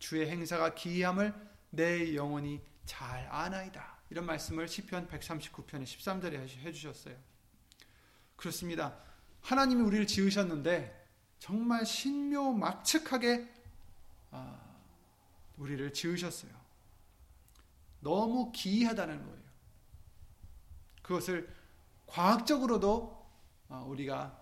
주의 0.00 0.28
행사가 0.28 0.74
기이함을 0.74 1.32
내 1.70 2.16
영혼이 2.16 2.60
잘 2.84 3.28
아나이다. 3.30 3.98
이런 4.10 4.26
말씀을 4.26 4.66
시편 4.66 5.06
139편의 5.06 5.84
13절에 5.84 6.34
해 6.34 6.72
주셨어요. 6.72 7.14
그렇습니다. 8.34 8.98
하나님이 9.42 9.82
우리를 9.82 10.06
지으셨는데 10.08 11.08
정말 11.38 11.86
신묘막측하게 11.86 13.48
아, 14.32 14.60
우리를 15.58 15.92
지으셨어요. 15.92 16.50
너무 18.00 18.50
기이하다는 18.52 19.22
거예요. 19.22 19.40
그것을 21.02 21.54
과학적으로도 22.06 23.30
아, 23.68 23.80
우리가 23.82 24.36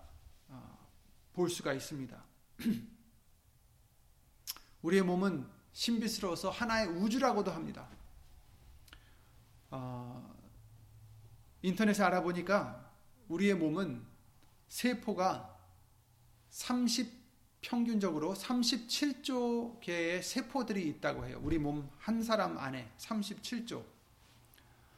아, 0.47 0.77
볼 1.33 1.49
수가 1.49 1.73
있습니다. 1.73 2.23
우리의 4.81 5.03
몸은 5.03 5.47
신비스러워서 5.71 6.49
하나의 6.49 6.87
우주라고도 6.87 7.51
합니다. 7.51 7.87
어, 9.71 10.35
인터넷에 11.61 12.03
알아보니까 12.03 12.91
우리의 13.27 13.55
몸은 13.55 14.03
세포가 14.67 15.57
30 16.49 17.19
평균적으로 17.61 18.33
37조 18.33 19.81
개의 19.81 20.23
세포들이 20.23 20.87
있다고 20.87 21.25
해요. 21.25 21.39
우리 21.43 21.57
몸 21.57 21.89
한 22.09 22.23
사람 22.23 22.57
안에 22.57 22.91
37조. 22.97 23.83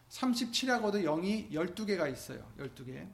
37하고도 0.10 1.04
0이 1.04 1.52
12개가 1.52 2.12
있어요. 2.12 2.50
12개. 2.58 3.06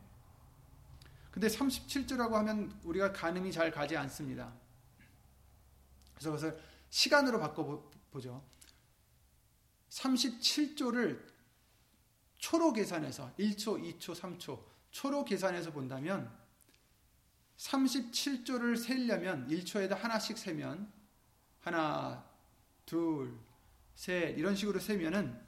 근데 1.32 1.48
37조라고 1.48 2.34
하면 2.34 2.72
우리가 2.84 3.12
가늠이 3.12 3.52
잘 3.52 3.72
가지 3.72 3.98
않습니다. 3.98 4.54
그래서 6.18 6.32
그것을 6.32 6.60
시간으로 6.90 7.40
바꿔보죠. 7.40 8.44
37조를 9.90 11.24
초로 12.38 12.74
계산해서 12.74 13.34
1초, 13.38 14.00
2초, 14.00 14.16
3초 14.16 14.64
초로 14.92 15.24
계산해서 15.24 15.72
본다면 15.72 16.36
37조를 17.58 18.78
세려면 18.78 19.48
1초에다 19.48 19.96
하나씩 19.96 20.38
세면 20.38 20.92
하나, 21.60 22.24
둘, 22.86 23.38
셋 23.96 24.38
이런 24.38 24.56
식으로 24.56 24.80
세면은 24.80 25.40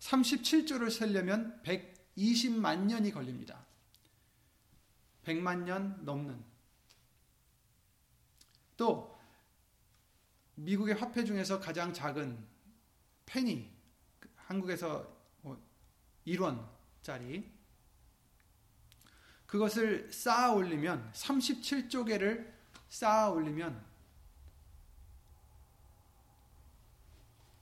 37조를 0.00 0.90
세려면 0.90 1.60
120만 1.62 2.86
년이 2.86 3.10
걸립니다. 3.12 3.66
100만 5.24 5.64
년 5.64 6.04
넘는 6.04 6.42
또 8.78 9.17
미국의 10.58 10.96
화폐 10.96 11.24
중에서 11.24 11.60
가장 11.60 11.92
작은 11.92 12.44
페니 13.26 13.70
한국에서 14.36 15.16
1원짜리 16.26 17.40
뭐 17.40 17.58
그것을 19.46 20.12
쌓아 20.12 20.52
올리면 20.52 21.12
37조 21.12 22.06
개를 22.06 22.52
쌓아 22.88 23.30
올리면 23.30 23.86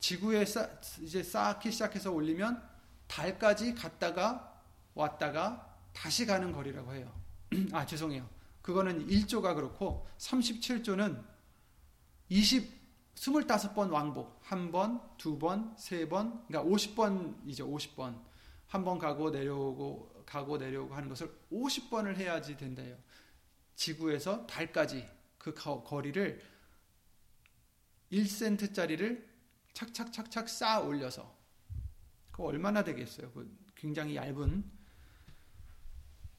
지구에 0.01 0.45
쌓, 0.45 0.69
이제 1.01 1.23
쌓기 1.23 1.71
시작해서 1.73 2.13
올리면 2.13 2.63
달까지 3.09 3.75
갔다가 3.75 4.63
왔다가 4.95 5.77
다시 5.93 6.27
가는 6.27 6.53
거리라고 6.53 6.95
해요. 6.95 7.13
아, 7.73 7.85
죄송해요. 7.85 8.29
그거는 8.63 9.07
1조가 9.07 9.55
그렇고 9.55 10.09
37조는 10.19 11.25
20 12.29 12.76
25번 13.17 13.91
왕복. 13.91 14.39
한 14.43 14.71
번, 14.71 15.01
두 15.17 15.39
번, 15.39 15.75
세 15.77 16.09
번. 16.09 16.47
그러니까 16.47 16.71
50번이죠. 16.71 17.61
50번. 17.61 18.25
한 18.69 18.85
번 18.85 18.99
가고 18.99 19.31
내려오고 19.31 20.25
가고 20.27 20.59
내려오고 20.59 20.95
하는 20.95 21.09
것을 21.09 21.31
50번을 21.53 22.17
해야지 22.17 22.57
된대요. 22.57 22.97
지구에서 23.77 24.47
달까지 24.47 25.09
그 25.39 25.55
거리를 25.55 26.43
1센트짜리를 28.13 29.25
착착착착 29.73 30.49
쌓아 30.49 30.81
올려서 30.81 31.37
그 32.33 32.43
얼마나 32.43 32.83
되겠어요? 32.83 33.31
그 33.33 33.57
굉장히 33.77 34.17
얇은 34.17 34.65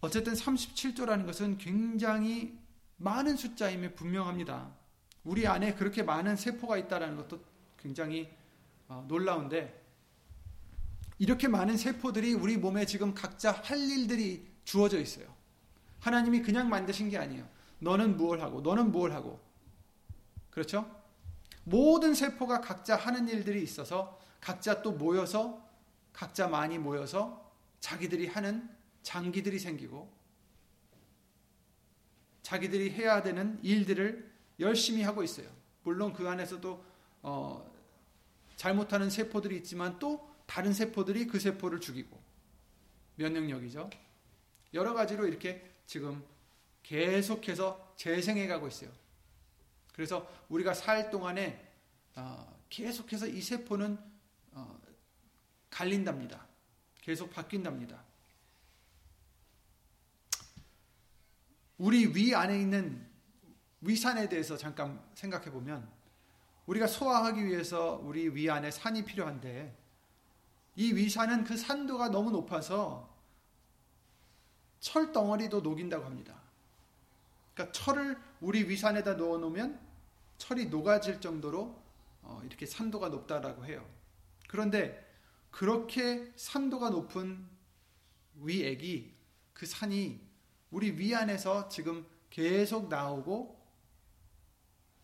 어쨌든 0.02 0.34
37조라는 0.34 1.26
것은 1.26 1.58
굉장히 1.58 2.60
많은 2.98 3.38
숫자임에 3.38 3.94
분명합니다. 3.96 4.76
우리 5.28 5.46
안에 5.46 5.74
그렇게 5.74 6.04
많은 6.04 6.38
세포가 6.38 6.78
있다는 6.78 7.18
것도 7.18 7.42
굉장히 7.78 8.34
어, 8.88 9.04
놀라운데 9.10 9.84
이렇게 11.20 11.50
많은 11.50 11.76
세포들이 11.76 12.34
우리 12.34 12.56
몸에 12.56 12.86
지금 12.86 13.14
각자 13.14 13.52
할 13.52 13.78
일들이 13.78 14.48
주어져 14.64 15.02
있어요. 15.02 15.28
하나님이 16.00 16.44
그냥 16.44 16.70
만드신 16.70 17.10
게 17.10 17.18
아니에요. 17.18 17.46
너는 17.80 18.16
무엇 18.16 18.40
하고, 18.40 18.62
너는 18.62 18.92
무엇 18.92 19.12
하고. 19.12 19.42
그렇죠? 20.50 20.90
모든 21.66 22.14
세포가 22.14 22.62
각자 22.62 22.96
하는 22.96 23.28
일들이 23.28 23.62
있어서 23.62 24.22
각자 24.40 24.82
또 24.82 24.94
모여서 24.94 25.62
각자 26.14 26.48
많이 26.48 26.78
모여서 26.78 27.52
자기들이 27.82 28.28
하는 28.28 28.70
장기들이 29.02 29.60
생기고 29.60 30.10
자기들이 32.44 32.92
해야 32.92 33.22
되는 33.22 33.60
일들을 33.62 34.37
열심히 34.60 35.04
하고 35.04 35.24
있어요. 35.24 35.50
물론 35.84 36.14
그 36.14 36.28
안에서도 36.28 36.84
어, 37.24 37.72
잘못하는 38.56 39.10
세포들이 39.10 39.58
있지만 39.58 40.00
또 40.00 40.30
다른 40.46 40.74
세포들이 40.74 41.28
그 41.28 41.40
세포를 41.40 41.80
죽이고 41.80 42.20
면역력이죠. 43.16 43.90
여러 44.74 44.94
가지로 44.94 45.28
이렇게 45.28 45.70
지금 45.86 46.24
계속해서 46.84 47.94
재생해 47.96 48.48
가고 48.48 48.68
있어요. 48.68 48.92
그래서 49.94 50.30
우리가 50.50 50.74
살 50.74 51.10
동안에 51.10 51.66
어, 52.16 52.62
계속해서 52.70 53.28
이 53.28 53.42
세포는 53.42 53.98
어, 54.52 54.80
갈린답니다. 55.70 56.46
계속 57.02 57.30
바뀐답니다. 57.32 58.04
우리 61.78 62.08
위 62.16 62.34
안에 62.34 62.60
있는 62.60 63.07
위산에 63.82 64.30
대해서 64.30 64.58
잠깐 64.58 65.02
생각해 65.14 65.52
보면 65.52 65.90
우리가 66.66 66.88
소화하기 66.88 67.46
위해서 67.46 68.00
우리 68.04 68.28
위 68.30 68.50
안에 68.50 68.72
산이 68.72 69.06
필요한데 69.06 69.76
이 70.76 70.94
위산은 70.94 71.44
그 71.44 71.58
산도가 71.58 72.10
너무 72.10 72.32
높아서 72.32 73.16
철 74.80 75.12
덩어리도 75.12 75.62
녹인다고 75.62 76.06
합니다. 76.06 76.40
그러니까 77.54 77.72
철을 77.72 78.18
우리 78.42 78.70
위산에다 78.70 79.16
넣어 79.16 79.38
놓으면 79.38 79.80
철이 80.38 80.68
녹아질 80.68 81.20
정도로 81.20 81.82
어, 82.22 82.42
이렇게 82.46 82.66
산도가 82.66 83.10
높다라고 83.10 83.66
해요. 83.66 83.84
그런데 84.48 85.04
그렇게 85.50 86.32
산도가 86.36 86.92
높은 86.92 87.48
위액이 88.36 89.16
그 89.54 89.66
산이 89.66 90.22
우리 90.70 90.92
위 91.00 91.16
안에서 91.16 91.70
지금 91.70 92.06
계속 92.30 92.90
나오고 92.90 93.57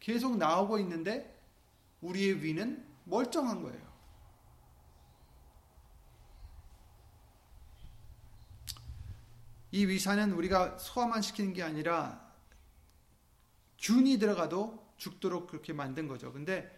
계속 0.04 0.36
나오고 0.36 0.80
있는데 0.80 1.34
우리의 2.02 2.44
위는 2.44 2.86
멀쩡한 3.06 3.64
거예요. 3.64 3.94
이 9.72 9.86
위산은 9.86 10.34
우리가 10.34 10.78
소화만 10.78 11.22
시키는 11.22 11.54
게 11.54 11.64
아니라 11.64 12.22
균이 13.80 14.18
들어가도 14.20 14.94
죽도록 14.98 15.48
그렇게 15.48 15.72
만든 15.72 16.10
거죠. 16.10 16.34
근데 16.34 16.70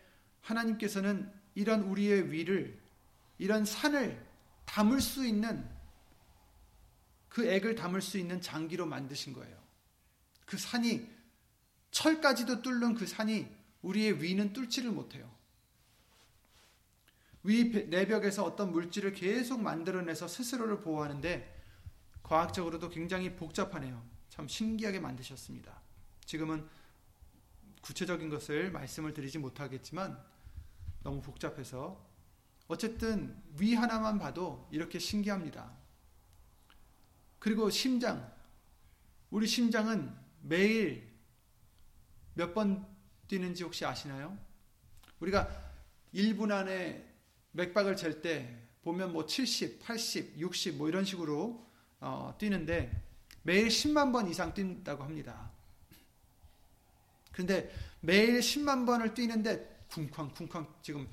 하나님께서는 0.42 1.34
이런 1.56 1.82
우리의 1.82 2.32
위를 2.32 2.80
이런 3.40 3.66
산을 3.66 4.24
담을 4.66 5.02
수 5.02 5.26
있는 5.26 5.68
그 7.28 7.48
액을 7.48 7.74
담을 7.74 8.04
수 8.04 8.20
있는 8.20 8.40
장기로 8.40 8.86
만드신 8.86 9.34
거예요. 9.34 9.58
그 10.46 10.60
산이 10.60 11.15
철까지도 11.96 12.62
뚫는 12.62 12.94
그 12.94 13.08
산이 13.08 13.48
우리의 13.82 14.22
위는 14.22 14.52
뚫지를 14.52 14.92
못해요. 14.92 15.34
위 17.44 17.70
내벽에서 17.88 18.44
어떤 18.44 18.74
물질을 18.74 19.14
계속 19.14 19.62
만들어내서 19.62 20.28
스스로를 20.28 20.82
보호하는데 20.82 21.64
과학적으로도 22.22 22.90
굉장히 22.90 23.34
복잡하네요. 23.38 24.04
참 24.28 24.46
신기하게 24.46 25.00
만드셨습니다. 25.00 25.80
지금은 26.26 26.68
구체적인 27.82 28.30
것을 28.30 28.72
말씀을 28.72 29.14
드리지 29.14 29.38
못하겠지만 29.38 30.22
너무 31.02 31.22
복잡해서 31.22 32.06
어쨌든 32.68 33.42
위 33.58 33.74
하나만 33.74 34.20
봐도 34.20 34.68
이렇게 34.70 35.00
신기합니다. 35.00 35.72
그리고 37.40 37.70
심장. 37.70 38.34
우리 39.30 39.48
심장은 39.48 40.14
매일 40.42 41.15
몇 42.36 42.54
번 42.54 42.86
뛰는지 43.28 43.64
혹시 43.64 43.86
아시나요? 43.86 44.38
우리가 45.20 45.50
1분 46.14 46.52
안에 46.52 47.04
맥박을 47.52 47.96
잴 47.96 48.22
때 48.22 48.56
보면 48.84 49.14
뭐 49.14 49.26
70, 49.26 49.80
80, 49.80 50.40
60 50.40 50.76
뭐 50.76 50.88
이런 50.88 51.04
식으로 51.04 51.66
어, 52.00 52.36
뛰는데 52.38 52.92
매일 53.42 53.68
10만 53.68 54.12
번 54.12 54.30
이상 54.30 54.54
뛴다고 54.54 55.04
합니다. 55.04 55.52
그런데 57.32 57.74
매일 58.02 58.40
10만 58.40 58.86
번을 58.86 59.14
뛰는데 59.14 59.86
쿵쾅쿵쾅 59.92 60.76
지금 60.82 61.08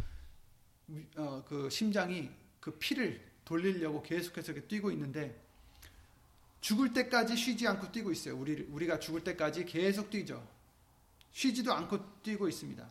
어, 1.16 1.44
그 1.48 1.70
심장이 1.70 2.30
그 2.60 2.72
피를 2.78 3.24
돌리려고 3.44 4.02
계속해서 4.02 4.52
뛰고 4.68 4.90
있는데 4.90 5.40
죽을 6.60 6.92
때까지 6.92 7.36
쉬지 7.36 7.66
않고 7.66 7.90
뛰고 7.90 8.12
있어요. 8.12 8.36
우리 8.36 8.62
우리가 8.70 8.98
죽을 8.98 9.24
때까지 9.24 9.64
계속 9.64 10.10
뛰죠. 10.10 10.46
쉬지도 11.32 11.72
않고 11.72 12.22
뛰고 12.22 12.48
있습니다. 12.48 12.88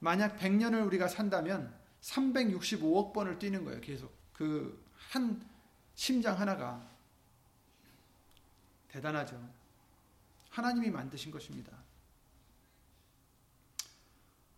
만약 0.00 0.38
100년을 0.38 0.86
우리가 0.86 1.08
산다면 1.08 1.74
365억 2.00 3.12
번을 3.12 3.38
뛰는 3.38 3.64
거예요. 3.64 3.80
계속 3.80 4.12
그 4.32 4.86
한 5.10 5.44
심장 5.94 6.38
하나가 6.38 6.90
대단하죠. 8.88 9.40
하나님이 10.50 10.90
만드신 10.90 11.30
것입니다. 11.30 11.72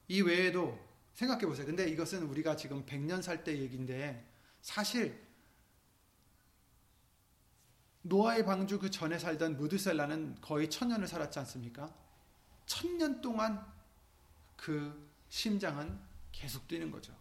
이 0.09 0.23
외에도 0.23 0.79
생각해 1.15 1.47
보세요. 1.47 1.67
근데 1.67 1.89
이것은 1.89 2.23
우리가 2.25 2.57
지금 2.57 2.85
100년 2.87 3.21
살 3.23 3.45
때 3.45 3.59
얘기인데 3.59 4.27
사실 4.63 5.27
노아의 8.03 8.45
방주 8.45 8.79
그 8.79 8.91
전에 8.91 9.19
살던 9.19 9.57
무드셀라는 9.57 10.41
거의 10.41 10.71
천년을 10.71 11.07
살았지 11.07 11.39
않습니까? 11.41 11.93
천년 12.69 13.21
동안 13.21 13.67
그 14.57 15.11
심장은 15.31 15.99
계속 16.31 16.69
뛰는 16.69 16.91
거죠. 16.91 17.17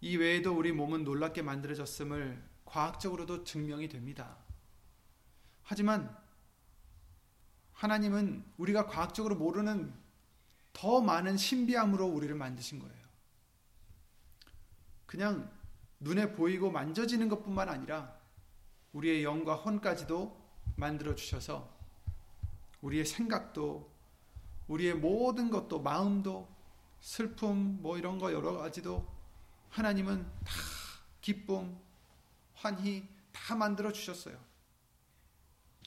이 0.00 0.16
외에도 0.16 0.56
우리 0.56 0.70
몸은 0.70 1.02
놀랍게 1.02 1.40
만들어졌음을 1.42 2.40
과학적으로도 2.66 3.44
증명이 3.44 3.88
됩니다. 3.88 4.36
하지만 5.62 6.14
하나님은 7.72 8.44
우리가 8.58 8.86
과학적으로 8.86 9.34
모르는 9.34 9.92
더 10.74 11.00
많은 11.00 11.38
신비함으로 11.38 12.06
우리를 12.06 12.34
만드신 12.34 12.80
거예요. 12.80 13.04
그냥 15.06 15.50
눈에 16.00 16.32
보이고 16.32 16.70
만져지는 16.70 17.30
것뿐만 17.30 17.70
아니라 17.70 18.14
우리의 18.92 19.24
영과 19.24 19.54
혼까지도 19.54 20.38
만들어 20.76 21.14
주셔서 21.14 21.73
우리의 22.84 23.06
생각도 23.06 23.90
우리의 24.68 24.94
모든 24.94 25.50
것도 25.50 25.80
마음도 25.80 26.48
슬픔 27.00 27.80
뭐 27.80 27.98
이런 27.98 28.18
거 28.18 28.32
여러 28.32 28.52
가지도 28.52 29.06
하나님은 29.70 30.22
다 30.44 30.52
기쁨, 31.20 31.78
환희 32.54 33.08
다 33.32 33.54
만들어 33.54 33.90
주셨어요. 33.90 34.38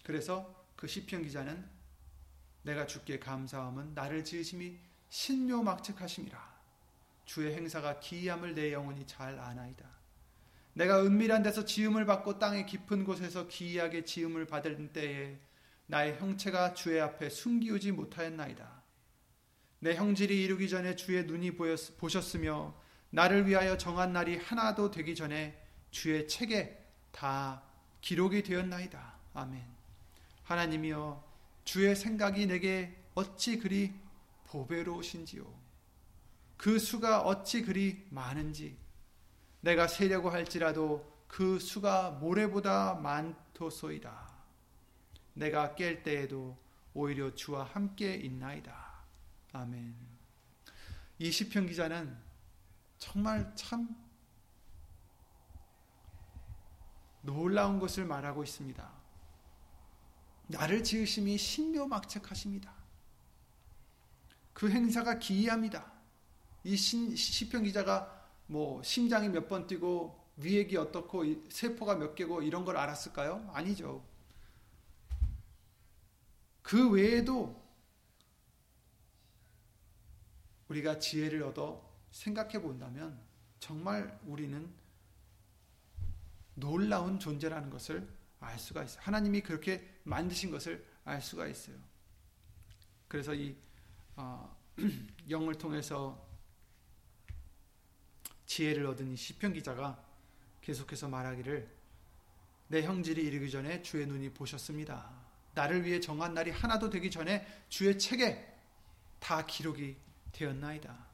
그래서 0.04 0.66
그 0.76 0.88
시편 0.88 1.24
기자는 1.24 1.70
내가 2.64 2.88
주께 2.88 3.20
감사함은 3.20 3.94
나를 3.94 4.24
지으심이 4.24 4.78
신묘막측하심이라. 5.10 6.58
주의 7.26 7.54
행사가 7.56 8.00
기이함을 8.00 8.56
내 8.56 8.74
영혼이 8.74 9.06
잘 9.06 9.40
아나이다. 9.40 9.86
내가 10.74 11.02
은밀한 11.04 11.44
데서 11.44 11.66
지음을 11.66 12.06
받고 12.06 12.40
땅의 12.40 12.66
깊은 12.66 13.04
곳에서 13.04 13.48
기이하게 13.48 14.04
지음을 14.04 14.48
받을 14.48 14.92
때에 14.92 15.40
나의 15.88 16.18
형체가 16.20 16.74
주의 16.74 17.02
앞에 17.02 17.30
숨기우지 17.30 17.94
못하였나이다. 17.94 18.84
내 19.80 19.96
형질이 19.96 20.44
이루기 20.44 20.70
전에 20.70 20.96
주의 20.96 21.26
눈이 21.26 21.56
보였, 21.56 21.98
보셨으며 21.98 22.76
나를 23.10 23.48
위하여 23.48 23.78
정한 23.78 24.14
날이 24.14 24.38
하나도 24.38 24.92
되기 24.92 25.16
전에 25.16 25.62
주의 25.92 26.28
책에 26.28 26.86
다 27.12 27.64
기록이 28.02 28.44
되었나이다. 28.44 29.16
아멘. 29.34 29.64
하나님이여 30.44 31.24
주의 31.64 31.96
생각이 31.96 32.48
내게 32.48 32.96
어찌 33.16 33.58
그리 33.58 33.94
보배로우신지요. 34.48 35.46
그 36.58 36.80
수가 36.80 37.22
어찌 37.22 37.62
그리 37.62 38.06
많은지 38.10 38.78
내가 39.62 39.88
세려고 39.88 40.30
할지라도 40.30 41.18
그 41.28 41.60
수가 41.60 42.12
모래보다 42.12 42.96
많도소이다. 42.96 44.27
내가 45.38 45.76
깰 45.76 46.04
때에도 46.04 46.58
오히려 46.94 47.34
주와 47.36 47.64
함께 47.64 48.16
있나이다. 48.16 49.04
아멘. 49.54 49.96
이 51.20 51.32
시편 51.32 51.68
기자는 51.68 52.18
정말 52.98 53.54
참 53.56 53.96
놀라운 57.22 57.80
것을 57.80 58.06
말하고 58.06 58.44
있습니다. 58.44 58.92
나를 60.48 60.84
지으심이 60.84 61.38
신묘막측하십니다. 61.38 62.74
그 64.54 64.70
행사가 64.72 65.20
기이합니다. 65.20 65.92
이 66.64 66.76
신, 66.76 67.16
시편 67.16 67.64
기자가 67.64 68.28
뭐 68.48 68.82
심장이 68.82 69.30
몇 69.30 69.48
번 69.48 69.68
뛰고 69.68 70.26
위액이 70.38 70.78
어떻고 70.78 71.24
세포가 71.50 71.96
몇 71.96 72.16
개고 72.16 72.42
이런 72.42 72.64
걸 72.64 72.78
알았을까요? 72.78 73.50
아니죠. 73.54 74.04
그 76.68 76.90
외에도 76.90 77.66
우리가 80.68 81.00
지혜를 81.00 81.42
얻어 81.44 81.82
생각해 82.12 82.62
본다면 82.62 83.18
정말 83.58 84.20
우리는 84.26 84.70
놀라운 86.56 87.20
존재라는 87.20 87.70
것을 87.70 88.06
알 88.42 88.60
수가 88.60 88.84
있어요. 88.84 89.02
하나님이 89.02 89.40
그렇게 89.44 89.98
만드신 90.04 90.52
것을 90.52 90.86
알 91.06 91.22
수가 91.22 91.48
있어요. 91.48 91.78
그래서 93.08 93.34
이 93.34 93.56
어, 94.18 94.54
영을 95.30 95.56
통해서 95.56 96.22
지혜를 98.46 98.88
얻은 98.88 99.08
이 99.14 99.16
시편 99.16 99.54
기자가 99.54 100.04
계속해서 100.60 101.08
말하기를 101.08 101.74
내 102.68 102.84
형질이 102.84 103.24
이르기 103.24 103.50
전에 103.50 103.82
주의 103.82 104.06
눈이 104.06 104.34
보셨습니다. 104.34 105.27
나를 105.58 105.84
위해 105.84 106.00
정한 106.00 106.36
날이 106.36 106.52
하나도 106.52 106.92
되기 106.92 107.10
전에 107.10 107.46
주의 107.68 107.98
책에 107.98 108.48
다 109.20 109.44
기록이 109.48 109.98
되었나이다. 110.32 111.08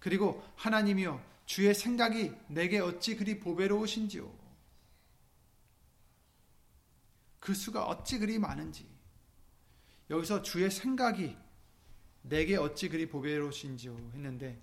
그리고 0.00 0.44
하나님이여 0.56 1.24
주의 1.46 1.72
생각이 1.72 2.32
내게 2.48 2.80
어찌 2.80 3.14
그리 3.14 3.38
보배로우신지요. 3.38 4.42
그 7.38 7.54
수가 7.54 7.84
어찌 7.86 8.18
그리 8.18 8.38
많은지. 8.38 8.88
여기서 10.10 10.42
주의 10.42 10.68
생각이 10.70 11.36
내게 12.22 12.56
어찌 12.56 12.88
그리 12.88 13.08
보배로우신지요 13.08 13.92
했는데 14.14 14.60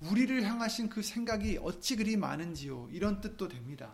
우리를 0.00 0.44
향하신 0.44 0.88
그 0.88 1.02
생각이 1.02 1.58
어찌 1.60 1.96
그리 1.96 2.16
많은지요. 2.16 2.88
이런 2.92 3.20
뜻도 3.20 3.48
됩니다. 3.48 3.92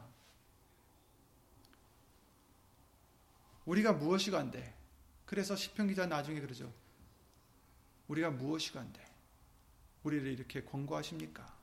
우리가 3.64 3.92
무엇이 3.92 4.30
간데? 4.30 4.74
그래서 5.24 5.56
시편 5.56 5.88
기자 5.88 6.06
나중에 6.06 6.40
그러죠. 6.40 6.70
우리가 8.08 8.30
무엇이 8.30 8.72
간데? 8.72 9.02
우리를 10.02 10.26
이렇게 10.30 10.62
권고하십니까? 10.62 11.54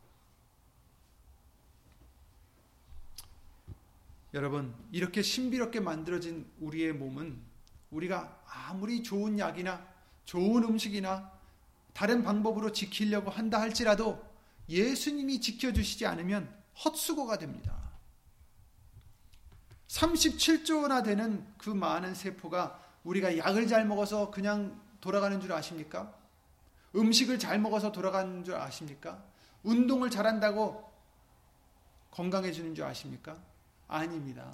여러분, 4.33 4.73
이렇게 4.91 5.21
신비롭게 5.21 5.81
만들어진 5.81 6.49
우리의 6.59 6.93
몸은 6.93 7.39
우리가 7.91 8.41
아무리 8.47 9.03
좋은 9.03 9.37
약이나 9.37 9.85
좋은 10.25 10.63
음식이나 10.63 11.31
다른 11.93 12.23
방법으로 12.23 12.71
지키려고 12.71 13.29
한다 13.29 13.59
할지라도 13.59 14.30
예수님이 14.71 15.41
지켜주시지 15.41 16.05
않으면 16.05 16.49
헛수고가 16.83 17.37
됩니다. 17.37 17.77
37조나 19.87 21.03
되는 21.03 21.45
그 21.57 21.69
많은 21.69 22.15
세포가 22.15 22.79
우리가 23.03 23.37
약을 23.37 23.67
잘 23.67 23.85
먹어서 23.85 24.31
그냥 24.31 24.81
돌아가는 25.01 25.39
줄 25.41 25.51
아십니까? 25.51 26.15
음식을 26.95 27.37
잘 27.39 27.59
먹어서 27.59 27.91
돌아가는 27.91 28.43
줄 28.43 28.55
아십니까? 28.55 29.23
운동을 29.63 30.09
잘한다고 30.09 30.89
건강해지는 32.11 32.73
줄 32.73 32.85
아십니까? 32.85 33.37
아닙니다. 33.87 34.53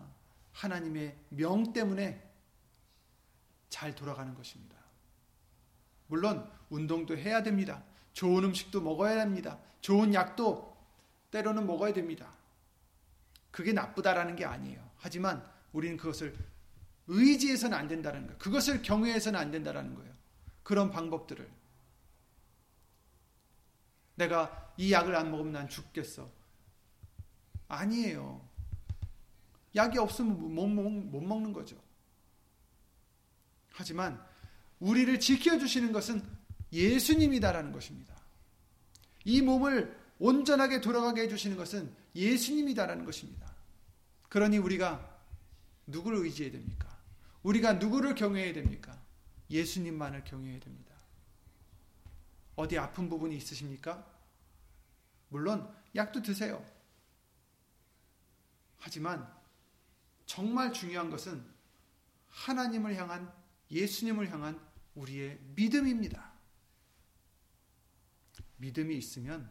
하나님의 0.53 1.15
명 1.30 1.72
때문에 1.72 2.24
잘 3.70 3.93
돌아가는 3.93 4.34
것입니다. 4.34 4.76
물론 6.07 6.49
운동도 6.70 7.15
해야 7.15 7.43
됩니다. 7.43 7.84
좋은 8.18 8.45
음식도 8.45 8.82
먹어야 8.82 9.22
합니다. 9.22 9.59
좋은 9.80 10.11
약도 10.15 10.76
때로는 11.30 11.68
먹어야 11.68 11.93
됩니다. 11.93 12.34
그게 13.51 13.74
나쁘다라는 13.74 14.36
게 14.36 14.43
아니에요. 14.43 14.84
하지만 14.97 15.47
우리는 15.72 15.97
그것을 15.97 16.36
의지해서는 17.05 17.78
안 17.78 17.88
된다는 17.88 18.24
거예요. 18.26 18.39
그것을 18.39 18.82
경외해서는 18.82 19.39
안 19.39 19.51
된다는 19.51 19.93
거예요. 19.93 20.11
그런 20.63 20.89
방법들을. 20.89 21.47
내가 24.15 24.74
이 24.78 24.91
약을 24.91 25.15
안 25.15 25.30
먹으면 25.30 25.53
난 25.53 25.70
죽겠어. 25.70 26.28
아니에요. 27.68 28.41
약이 29.76 29.99
없으면 29.99 30.55
못, 30.55 30.65
먹는 30.68 31.53
거죠. 31.53 31.80
하지만 33.74 34.20
우리를 34.80 35.20
지켜주시는 35.20 35.91
것은 35.91 36.36
예수님이다라는 36.72 37.72
것입니다. 37.72 38.15
이 39.24 39.41
몸을 39.41 39.97
온전하게 40.20 40.82
돌아가게 40.82 41.22
해주시는 41.24 41.57
것은 41.57 41.93
예수님이다라는 42.15 43.05
것입니다. 43.05 43.53
그러니 44.30 44.57
우리가 44.57 45.18
누구를 45.86 46.20
의지해야 46.20 46.51
됩니까? 46.51 46.97
우리가 47.43 47.74
누구를 47.74 48.15
경외해야 48.15 48.53
됩니까? 48.53 48.99
예수님만을 49.49 50.24
경외해야 50.24 50.59
됩니다. 50.59 50.95
어디 52.55 52.78
아픈 52.78 53.07
부분이 53.07 53.38
있으십니까? 53.38 54.05
물론 55.30 55.72
약도 55.95 56.22
드세요. 56.22 56.63
하지만 58.80 59.32
정말 60.26 60.74
중요한 60.74 61.09
것은 61.09 61.43
하나님을 62.30 62.95
향한 62.95 63.32
예수님을 63.72 64.32
향한 64.32 64.59
우리의 64.95 65.39
믿음입니다. 65.55 66.26
믿음이 68.58 68.95
있으면 68.97 69.49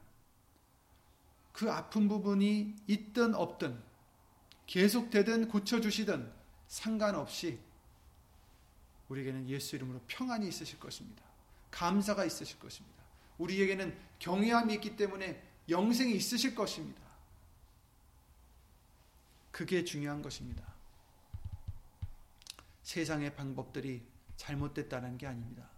그 1.52 1.70
아픈 1.70 2.08
부분이 2.08 2.76
있든 2.86 3.34
없든 3.34 3.82
계속되든 4.66 5.48
고쳐주시든 5.48 6.32
상관없이 6.66 7.58
우리에게는 9.08 9.48
예수 9.48 9.76
이름으로 9.76 10.00
평안이 10.06 10.48
있으실 10.48 10.78
것입니다. 10.80 11.24
감사가 11.70 12.24
있으실 12.24 12.58
것입니다. 12.58 12.96
우리에게는 13.38 13.96
경외함이 14.18 14.74
있기 14.74 14.96
때문에 14.96 15.42
영생이 15.68 16.14
있으실 16.14 16.54
것입니다. 16.54 17.00
그게 19.50 19.84
중요한 19.84 20.22
것입니다. 20.22 20.74
세상의 22.82 23.34
방법들이 23.34 24.02
잘못됐다는 24.36 25.18
게 25.18 25.26
아닙니다. 25.26 25.68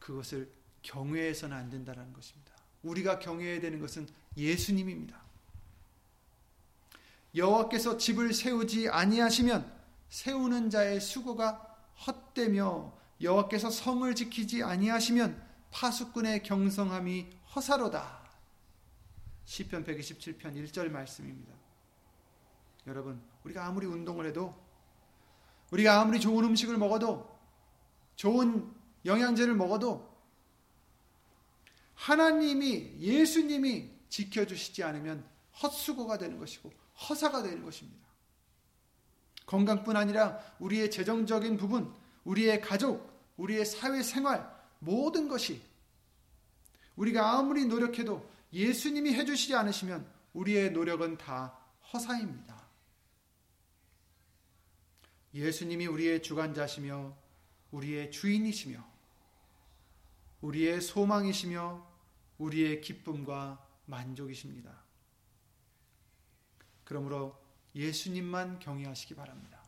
그것을 0.00 0.50
경외해서는 0.82 1.56
안 1.56 1.70
된다는 1.70 2.12
것입니다. 2.12 2.52
우리가 2.82 3.18
경외해야 3.20 3.60
되는 3.60 3.78
것은 3.78 4.08
예수님입니다. 4.36 5.20
여호와께서 7.34 7.96
집을 7.96 8.32
세우지 8.32 8.88
아니하시면 8.88 9.78
세우는 10.08 10.70
자의 10.70 11.00
수고가 11.00 11.78
헛되며 12.06 12.92
여호와께서 13.20 13.70
성을 13.70 14.12
지키지 14.14 14.62
아니하시면 14.64 15.40
파수꾼의 15.70 16.42
경성함이 16.42 17.30
허사로다. 17.54 18.20
시편 19.44 19.84
127편 19.84 20.54
1절 20.54 20.88
말씀입니다. 20.88 21.52
여러분, 22.86 23.20
우리가 23.44 23.66
아무리 23.66 23.86
운동을 23.86 24.26
해도 24.26 24.54
우리가 25.70 26.00
아무리 26.00 26.18
좋은 26.18 26.44
음식을 26.44 26.78
먹어도 26.78 27.38
좋은 28.16 28.79
영양제를 29.04 29.54
먹어도 29.54 30.10
하나님이 31.94 32.96
예수님이 32.98 33.90
지켜주시지 34.08 34.82
않으면 34.82 35.24
헛수고가 35.62 36.18
되는 36.18 36.38
것이고 36.38 36.72
허사가 37.08 37.42
되는 37.42 37.64
것입니다. 37.64 38.00
건강뿐 39.46 39.96
아니라 39.96 40.38
우리의 40.60 40.90
재정적인 40.90 41.56
부분, 41.56 41.92
우리의 42.24 42.60
가족, 42.60 43.10
우리의 43.36 43.64
사회생활 43.64 44.48
모든 44.78 45.28
것이 45.28 45.60
우리가 46.96 47.38
아무리 47.38 47.66
노력해도 47.66 48.28
예수님이 48.52 49.14
해주시지 49.14 49.54
않으시면 49.54 50.06
우리의 50.34 50.72
노력은 50.72 51.18
다 51.18 51.58
허사입니다. 51.92 52.60
예수님이 55.34 55.86
우리의 55.86 56.22
주관자시며 56.22 57.16
우리의 57.70 58.10
주인이시며 58.10 58.89
우리의 60.40 60.80
소망이시며 60.80 61.86
우리의 62.38 62.80
기쁨과 62.80 63.66
만족이십니다. 63.86 64.82
그러므로 66.84 67.40
예수님만 67.74 68.58
경외하시기 68.58 69.14
바랍니다. 69.14 69.62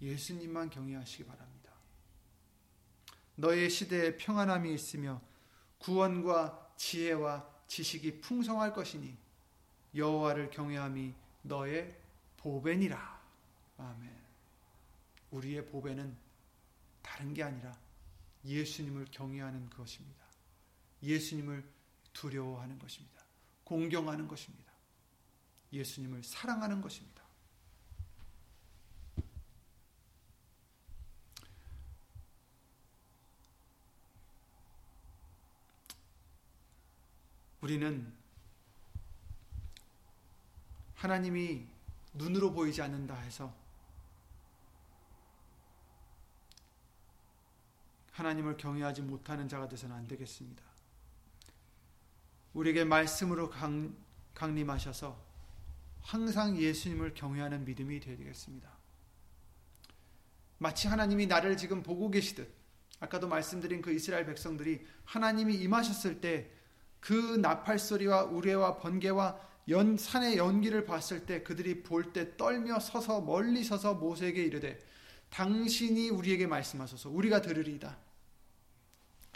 예수님만 0.00 0.70
경외하시기 0.70 1.24
바랍니다. 1.24 1.72
너의 3.36 3.70
시대에 3.70 4.16
평안함이 4.16 4.72
있으며 4.74 5.20
구원과 5.78 6.74
지혜와 6.76 7.48
지식이 7.66 8.20
풍성할 8.20 8.72
것이니 8.72 9.16
여호와를 9.94 10.50
경외함이 10.50 11.14
너의 11.42 11.96
보배니라. 12.36 13.20
아멘. 13.78 14.22
우리의 15.30 15.66
보배는 15.66 16.16
다른 17.00 17.34
게 17.34 17.42
아니라 17.42 17.76
예수님을 18.44 19.06
경외하는 19.10 19.70
것입니다. 19.70 20.24
예수님을 21.02 21.64
두려워하는 22.12 22.78
것입니다. 22.78 23.22
공경하는 23.64 24.28
것입니다. 24.28 24.72
예수님을 25.72 26.22
사랑하는 26.22 26.80
것입니다. 26.80 27.22
우리는 37.62 38.12
하나님이 40.96 41.66
눈으로 42.14 42.52
보이지 42.52 42.82
않는다 42.82 43.14
해서 43.14 43.54
하나님을 48.12 48.56
경외하지 48.56 49.02
못하는 49.02 49.48
자가 49.48 49.68
되서는 49.68 49.94
안 49.94 50.06
되겠습니다. 50.06 50.62
우리에게 52.54 52.84
말씀으로 52.84 53.50
강, 53.50 53.94
강림하셔서 54.34 55.20
항상 56.00 56.56
예수님을 56.56 57.14
경외하는 57.14 57.64
믿음이 57.64 58.00
되겠습니다. 58.00 58.70
마치 60.58 60.88
하나님이 60.88 61.26
나를 61.26 61.56
지금 61.56 61.82
보고 61.82 62.10
계시듯 62.10 62.48
아까도 63.00 63.28
말씀드린 63.28 63.82
그 63.82 63.92
이스라엘 63.92 64.26
백성들이 64.26 64.86
하나님이 65.04 65.56
임하셨을 65.56 66.20
때 66.20 66.62
그 67.02 67.14
나팔 67.14 67.80
소리와 67.80 68.22
우레와 68.26 68.76
번개와 68.76 69.36
연 69.68 69.96
산의 69.98 70.36
연기를 70.36 70.84
봤을 70.84 71.26
때 71.26 71.42
그들이 71.42 71.82
볼 71.82 72.12
때 72.12 72.36
떨며 72.36 72.78
서서 72.78 73.20
멀리 73.20 73.64
서서 73.64 73.94
모세에게 73.94 74.44
이르되 74.44 74.78
당신이 75.32 76.10
우리에게 76.10 76.46
말씀하소서 76.46 77.08
우리가 77.08 77.40
들으리이다. 77.40 77.96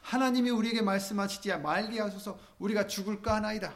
하나님이 0.02 0.50
우리에게 0.50 0.82
말씀하시지 0.82 1.56
말게 1.56 2.00
하소서 2.00 2.38
우리가 2.58 2.86
죽을까 2.86 3.36
하나이다. 3.36 3.74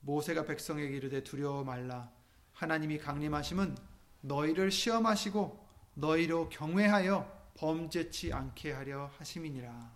모세가 0.00 0.46
백성에게 0.46 0.96
이르되 0.96 1.22
두려워 1.22 1.62
말라. 1.62 2.10
하나님이 2.54 2.98
강림하심은 2.98 3.76
너희를 4.22 4.70
시험하시고 4.70 5.68
너희로 5.94 6.48
경외하여 6.48 7.50
범죄치 7.54 8.32
않게 8.32 8.72
하려 8.72 9.10
하심이니라. 9.18 9.92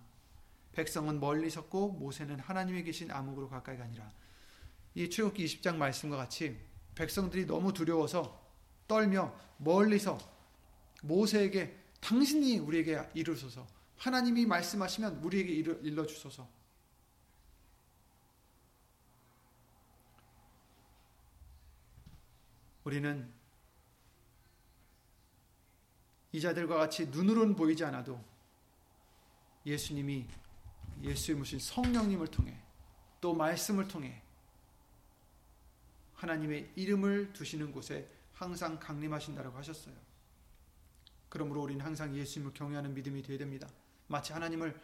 백성은 0.73 1.21
멀리 1.21 1.49
섰고 1.49 1.93
모세는 1.93 2.39
하나님이 2.39 2.85
계신 2.85 3.11
암흑으로 3.11 3.49
가까이 3.49 3.79
가니라. 3.79 4.13
이 4.95 5.11
출애굽기 5.11 5.45
20장 5.45 5.77
말씀과 5.77 6.17
같이 6.17 6.57
백성들이 6.95 7.47
너무 7.47 7.73
두려워서 7.73 8.41
떨며 8.87 9.35
멀리서 9.59 10.19
모세에게 11.03 11.77
당신이 12.01 12.59
우리에게 12.59 13.09
이르소서. 13.15 13.67
하나님이 13.97 14.47
말씀하시면 14.47 15.17
우리에게 15.25 15.53
일러 15.53 16.07
주소서. 16.07 16.49
우리는 22.85 23.33
이자들과 26.33 26.77
같이 26.77 27.07
눈으로는 27.07 27.57
보이지 27.57 27.85
않아도 27.85 28.23
예수님이 29.65 30.27
예수의 31.03 31.39
무신 31.39 31.59
성령님을 31.59 32.27
통해 32.27 32.61
또 33.21 33.33
말씀을 33.35 33.89
통해 33.89 34.24
하나님의 36.15 36.71
이름을 36.77 37.33
두시는 37.33 37.73
곳에 37.73 38.09
항상 38.33 38.79
강림하신다고 38.79 39.57
하셨어요. 39.57 39.95
그러므로 41.29 41.63
우리는 41.63 41.85
항상 41.85 42.15
예수님을 42.15 42.55
경외하는 42.55 42.95
믿음이 42.95 43.23
되어야 43.23 43.39
됩니다. 43.39 43.69
마치 44.07 44.33
하나님을 44.33 44.79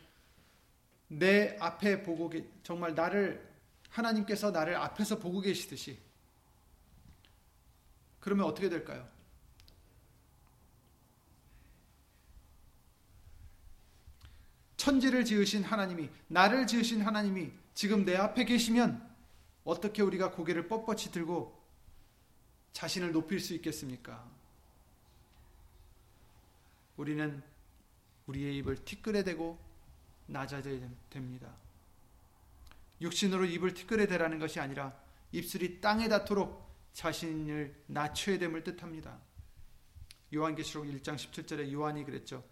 내 1.09 1.57
앞에 1.59 2.03
보고 2.03 2.31
정말 2.63 2.95
나를 2.95 3.49
하나님께서 3.89 4.51
나를 4.51 4.77
앞에서 4.77 5.19
보고 5.19 5.41
계시듯이 5.41 5.99
그러면 8.21 8.47
어떻게 8.47 8.69
될까요? 8.69 9.09
천지를 14.77 15.25
지으신 15.25 15.63
하나님이 15.63 16.09
나를 16.29 16.67
지으신 16.67 17.03
하나님이 17.03 17.53
지금 17.75 18.05
내 18.05 18.17
앞에 18.17 18.45
계시면 18.45 19.10
어떻게 19.65 20.03
우리가 20.03 20.31
고개를 20.33 20.69
뻣뻣이 20.69 21.13
들고 21.13 21.59
자신을 22.73 23.13
높일 23.13 23.41
수 23.41 23.55
있겠습니까? 23.55 24.29
우리는 26.97 27.43
우리의 28.27 28.57
입을 28.59 28.85
티끌에 28.85 29.25
대고 29.25 29.59
낮아져야 30.27 30.79
됩니다. 31.09 31.53
육신으로 33.01 33.47
입을 33.47 33.75
티끌에 33.75 34.07
대라는 34.07 34.39
것이 34.39 34.61
아니라 34.61 34.95
입술이 35.33 35.81
땅에 35.81 36.09
닿도록 36.09 36.69
자신을 36.93 37.75
낮춰야 37.87 38.39
됨을 38.39 38.63
뜻합니다. 38.63 39.19
요한계시록 40.35 40.87
1장 40.87 41.17
17절에 41.17 41.73
요한이 41.73 42.05
그랬죠. 42.05 42.45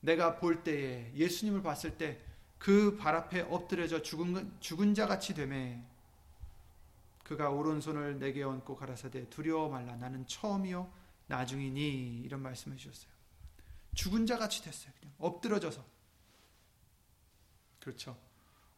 내가 0.00 0.38
볼 0.38 0.64
때에 0.64 1.12
예수님을 1.14 1.62
봤을 1.62 1.96
때 1.96 2.30
그 2.60 2.98
발 2.98 3.16
앞에 3.16 3.40
엎드려져 3.40 4.02
죽은, 4.02 4.60
죽은 4.60 4.94
자 4.94 5.06
같이 5.06 5.34
되매 5.34 5.82
그가 7.30 7.48
오른손을 7.48 8.18
내게 8.18 8.42
얹고 8.42 8.74
가라사대 8.74 9.30
두려워 9.30 9.68
말라 9.68 9.94
나는 9.94 10.26
처음이요 10.26 10.92
나중이니 11.28 12.22
이런 12.22 12.42
말씀을 12.42 12.76
주셨어요. 12.76 13.12
죽은 13.94 14.26
자 14.26 14.36
같이 14.36 14.64
됐어요. 14.64 14.92
그냥 14.98 15.14
엎드러져서 15.16 15.86
그렇죠. 17.78 18.18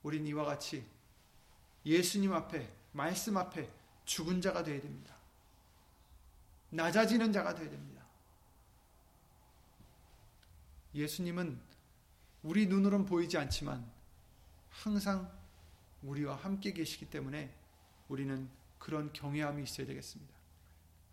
우린 0.02 0.26
이와 0.26 0.44
같이 0.44 0.86
예수님 1.86 2.34
앞에 2.34 2.70
말씀 2.92 3.38
앞에 3.38 3.72
죽은 4.04 4.42
자가 4.42 4.62
되어야 4.62 4.82
됩니다. 4.82 5.16
낮아지는 6.68 7.32
자가 7.32 7.54
되어야 7.54 7.70
됩니다. 7.70 8.04
예수님은 10.94 11.58
우리 12.42 12.66
눈으로는 12.66 13.06
보이지 13.06 13.38
않지만 13.38 13.90
항상 14.68 15.32
우리와 16.02 16.36
함께 16.36 16.74
계시기 16.74 17.08
때문에 17.08 17.61
우리는 18.12 18.50
그런 18.78 19.10
경외함이 19.14 19.62
있어야 19.62 19.86
되겠습니다. 19.86 20.34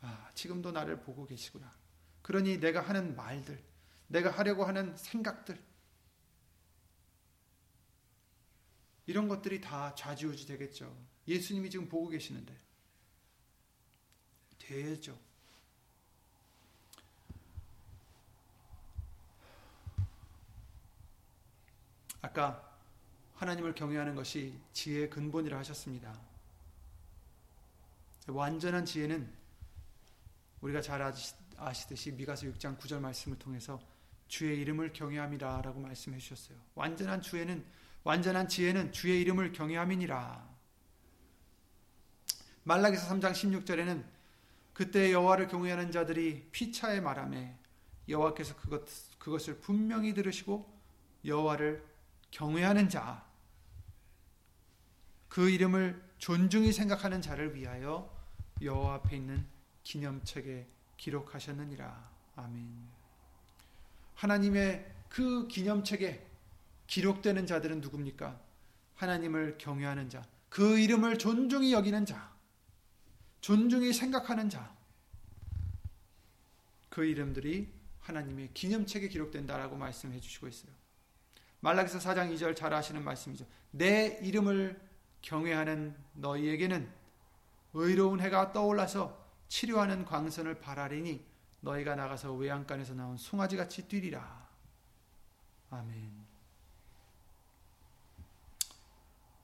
아, 0.02 0.30
지금도 0.36 0.74
나를 0.74 1.00
보고 1.02 1.26
계시구나. 1.26 1.74
그러니 2.22 2.60
내가 2.60 2.82
하는 2.82 3.16
말들, 3.16 3.64
내가 4.08 4.30
하려고 4.32 4.66
하는 4.66 4.97
생각들, 4.97 5.58
이런 9.06 9.30
것들이 9.30 9.62
다 9.62 9.95
좌지우지 9.95 10.45
되겠죠. 10.45 10.93
예수님이 11.26 11.70
지금 11.70 11.88
보고 11.88 12.10
계시는데 12.10 12.56
되죠. 14.58 15.18
아까 22.22 22.78
하나님을 23.36 23.74
경외하는 23.74 24.16
것이 24.16 24.60
지혜의 24.74 25.10
근본이라 25.10 25.58
하셨습니다. 25.60 26.29
완전한 28.30 28.86
지혜는 28.86 29.32
우리가 30.62 30.82
잘 30.82 31.02
아시듯이 31.58 32.12
미가서 32.12 32.48
6장 32.48 32.78
9절 32.78 33.00
말씀을 33.00 33.38
통해서 33.38 33.80
주의 34.28 34.60
이름을 34.62 34.94
경외함이라라고 34.94 35.80
말씀해 35.80 36.18
주셨어요. 36.20 36.58
완전한 36.76 37.22
주에는 37.22 37.66
완전한 38.04 38.48
지혜는 38.48 38.92
주의 38.92 39.22
이름을 39.22 39.52
경외함이니라. 39.52 40.48
말라기서 42.64 43.08
3장 43.08 43.32
16절에는 43.32 44.04
그때 44.74 45.12
여호와를 45.12 45.48
경외하는 45.48 45.92
자들이 45.92 46.50
피차에 46.52 47.02
말하매 47.02 47.56
여호와께서 48.08 48.56
그것 48.56 48.86
그것을 49.18 49.60
분명히 49.60 50.14
들으시고 50.14 50.80
여호와를 51.26 51.84
경외하는 52.32 52.90
자, 52.90 53.26
그 55.28 55.50
이름을 55.50 56.02
존중히 56.18 56.72
생각하는 56.72 57.22
자를 57.22 57.56
위하여 57.56 58.18
여호와 58.62 58.95
앞에 58.95 59.18
있는 59.18 59.45
기념책에 59.84 60.68
기록하셨느니라. 60.97 62.10
아멘. 62.36 62.89
하나님의 64.16 64.95
그 65.10 65.47
기념책에 65.47 66.26
기록되는 66.88 67.45
자들은 67.45 67.82
누굽니까? 67.82 68.39
하나님을 68.95 69.57
경외하는 69.57 70.10
자, 70.10 70.26
그 70.49 70.78
이름을 70.78 71.18
존중히 71.18 71.72
여기는 71.72 72.05
자, 72.05 72.34
존중히 73.41 73.93
생각하는 73.93 74.49
자, 74.49 74.76
그 76.89 77.05
이름들이 77.05 77.72
하나님의 78.01 78.49
기념책에 78.53 79.07
기록된다라고 79.07 79.78
말씀해 79.78 80.20
주시고 80.20 80.47
있어요. 80.47 80.72
말라기서 81.62 81.99
4장 81.99 82.34
2절 82.34 82.55
잘 82.55 82.74
아시는 82.74 83.03
말씀이죠. 83.03 83.45
내 83.72 84.20
이름을 84.22 84.80
경외하는 85.22 85.95
너희에게는 86.14 86.99
의로운 87.74 88.20
해가 88.20 88.51
떠올라서 88.51 89.17
치료하는 89.47 90.05
광선을 90.05 90.59
바라리니 90.59 91.26
너희가 91.61 91.95
나가서 91.95 92.34
외양간에서 92.34 92.93
나온 92.93 93.17
송아지같이 93.17 93.88
뛰리라. 93.88 94.47
아멘. 95.70 96.28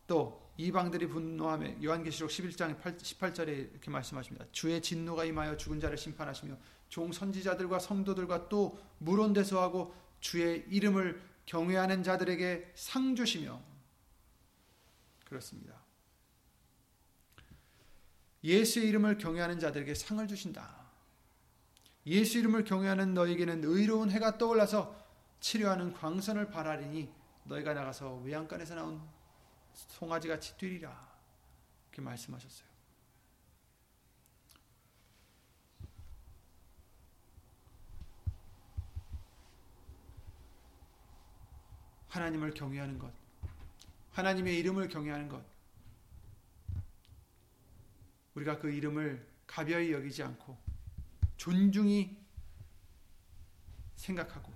또 0.07 0.45
이방들이 0.57 1.07
분노하며 1.07 1.83
요한계시록 1.83 2.29
11장 2.29 2.79
18절에 2.79 3.71
이렇게 3.71 3.91
말씀하십니다. 3.91 4.45
주의 4.51 4.81
진노가 4.81 5.25
임하여 5.25 5.57
죽은 5.57 5.79
자를 5.79 5.97
심판하시며 5.97 6.55
종 6.87 7.11
선지자들과 7.11 7.79
성도들과 7.79 8.47
또 8.47 8.79
물온대소하고 8.99 9.93
주의 10.19 10.65
이름을 10.69 11.21
경외하는 11.45 12.03
자들에게 12.03 12.71
상 12.75 13.15
주시며 13.15 13.61
그렇습니다. 15.25 15.84
예수의 18.45 18.87
이름을 18.89 19.17
경외하는 19.17 19.59
자들에게 19.59 19.95
상을 19.95 20.25
주신다. 20.27 20.85
예수 22.05 22.37
이름을 22.37 22.63
경외하는 22.63 23.15
너에게는 23.15 23.63
의로운 23.63 24.11
해가 24.11 24.37
떠올라서 24.37 25.03
치료하는 25.39 25.93
광선을 25.93 26.51
바라리니 26.51 27.11
너희가 27.45 27.73
나가서 27.73 28.17
외양간에서 28.17 28.75
나온 28.75 29.01
송아지같이 29.73 30.57
뛰리라. 30.57 30.95
이렇게 31.89 32.03
말씀하셨어요. 32.03 32.69
하나님을 42.09 42.53
경외하는 42.53 42.97
것, 42.97 43.11
하나님의 44.11 44.57
이름을 44.59 44.87
경외하는 44.87 45.27
것, 45.27 45.43
우리가 48.35 48.59
그 48.59 48.69
이름을 48.69 49.25
가벼이 49.47 49.91
여기지 49.91 50.23
않고 50.23 50.57
존중히 51.37 52.17
생각하고 53.95 54.53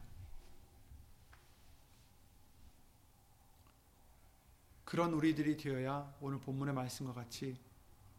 그런 4.84 5.14
우리들이 5.14 5.56
되어야 5.56 6.16
오늘 6.20 6.40
본문의 6.40 6.74
말씀과 6.74 7.14
같이 7.14 7.58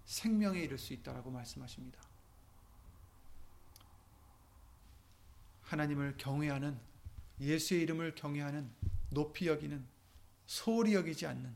생명에 0.05 0.61
이를 0.61 0.79
수 0.79 0.93
있다라고 0.93 1.31
말씀하십니다. 1.31 2.01
하나님을 5.63 6.17
경외하는 6.17 6.79
예수의 7.41 7.83
이름을 7.83 8.15
경외하는 8.15 8.71
높이 9.11 9.47
여기는 9.47 9.85
소홀히 10.47 10.95
여기지 10.95 11.27
않는 11.27 11.55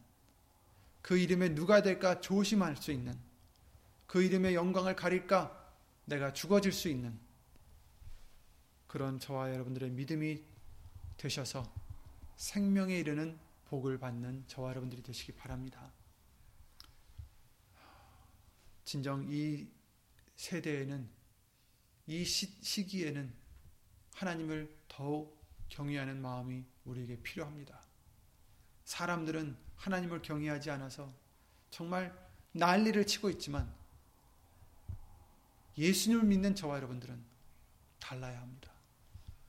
그 1.02 1.18
이름에 1.18 1.54
누가 1.54 1.82
될까 1.82 2.20
조심할 2.20 2.76
수 2.76 2.92
있는 2.92 3.14
그 4.14 4.22
이름의 4.22 4.54
영광을 4.54 4.94
가릴까 4.94 5.74
내가 6.04 6.32
죽어질 6.32 6.70
수 6.70 6.88
있는 6.88 7.18
그런 8.86 9.18
저와 9.18 9.52
여러분들의 9.52 9.90
믿음이 9.90 10.40
되셔서 11.16 11.68
생명에 12.36 12.96
이르는 12.96 13.36
복을 13.64 13.98
받는 13.98 14.44
저와 14.46 14.70
여러분들이 14.70 15.02
되시기 15.02 15.32
바랍니다. 15.32 15.90
진정 18.84 19.26
이 19.28 19.66
세대에는 20.36 21.08
이 22.06 22.24
시, 22.24 22.86
기에는 22.86 23.34
하나님을 24.14 24.72
더욱 24.86 25.44
경외하는 25.70 26.22
마음이 26.22 26.64
우리에게 26.84 27.20
필요합니다. 27.20 27.80
사람들은 28.84 29.56
하나님을 29.74 30.22
경외하지 30.22 30.70
않아서 30.70 31.12
정말 31.70 32.16
난리를 32.52 33.04
치고 33.08 33.28
있지만 33.30 33.82
예수님을 35.76 36.24
믿는 36.24 36.54
저와 36.54 36.76
여러분들은 36.76 37.22
달라야 38.00 38.40
합니다. 38.40 38.70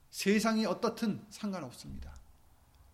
세상이 0.10 0.66
어떻든 0.66 1.26
상관없습니다. 1.30 2.16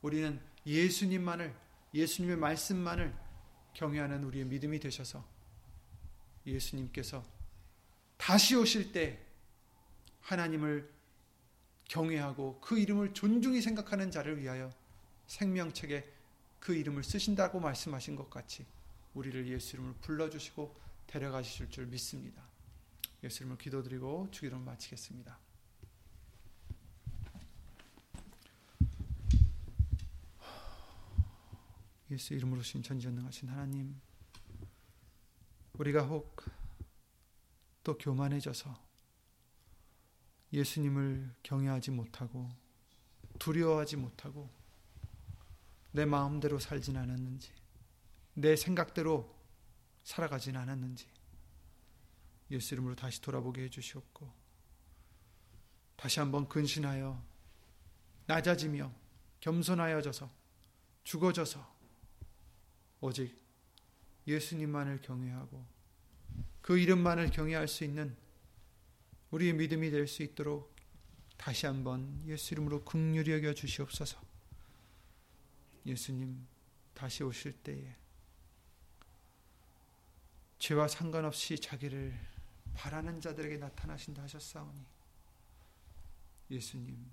우리는 0.01 0.41
예수님만을, 0.65 1.55
예수님의 1.93 2.37
말씀만을 2.37 3.15
경외하는 3.73 4.23
우리의 4.23 4.45
믿음이 4.45 4.79
되셔서 4.79 5.23
예수님께서 6.45 7.23
다시 8.17 8.55
오실 8.55 8.91
때 8.91 9.19
하나님을 10.21 10.89
경외하고 11.85 12.59
그 12.61 12.79
이름을 12.79 13.13
존중히 13.13 13.61
생각하는 13.61 14.11
자를 14.11 14.39
위하여 14.39 14.71
생명책에 15.27 16.11
그 16.59 16.75
이름을 16.75 17.03
쓰신다고 17.03 17.59
말씀하신 17.59 18.15
것 18.15 18.29
같이 18.29 18.65
우리를 19.13 19.47
예수 19.47 19.75
이름을 19.75 19.95
불러주시고 20.01 20.75
데려가실 21.07 21.69
줄 21.69 21.87
믿습니다. 21.87 22.50
예수 23.23 23.43
이름을 23.43 23.57
기도드리고 23.57 24.29
주기도를 24.31 24.63
마치겠습니다. 24.63 25.39
예수 32.09 32.33
이름으로 32.33 32.61
신 32.61 32.83
전지전능하신 32.83 33.49
하나님 33.49 33.99
우리가 35.73 36.03
혹 36.03 36.61
또 37.83 37.97
교만해져서 37.97 38.79
예수님을 40.53 41.33
경외하지 41.43 41.91
못하고 41.91 42.49
두려워하지 43.39 43.97
못하고 43.97 44.49
내 45.91 46.05
마음대로 46.05 46.59
살진 46.59 46.97
않았는지 46.97 47.51
내 48.33 48.55
생각대로 48.55 49.35
살아가진 50.03 50.55
않았는지 50.55 51.07
예수 52.51 52.75
이름으로 52.75 52.95
다시 52.95 53.21
돌아보게 53.21 53.63
해주시옵고 53.63 54.31
다시 55.95 56.19
한번 56.19 56.47
근신하여 56.47 57.21
낮아지며 58.27 58.91
겸손하여져서 59.39 60.29
죽어져서 61.03 61.75
오직 63.01 63.39
예수님만을 64.27 65.01
경외하고 65.01 65.65
그 66.61 66.77
이름만을 66.77 67.31
경외할 67.31 67.67
수 67.67 67.83
있는 67.83 68.15
우리의 69.31 69.53
믿음이 69.53 69.89
될 69.89 70.07
수 70.07 70.23
있도록 70.23 70.75
다시 71.37 71.65
한번 71.65 72.21
예수 72.27 72.53
이름으로 72.53 72.83
긍휼히 72.83 73.31
여겨 73.31 73.55
주시옵소서. 73.55 74.21
예수님 75.87 76.45
다시 76.93 77.23
오실 77.23 77.53
때에 77.63 77.95
죄와 80.59 80.87
상관없이 80.87 81.57
자기를 81.57 82.13
바라는 82.73 83.21
자들에게 83.21 83.57
나타나신다 83.57 84.23
하셨사오니 84.23 84.85
예수님 86.49 87.09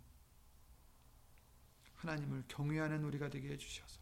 하나님을 1.96 2.44
경외하는 2.48 3.04
우리가 3.04 3.28
되게 3.28 3.50
해주셔서 3.50 4.00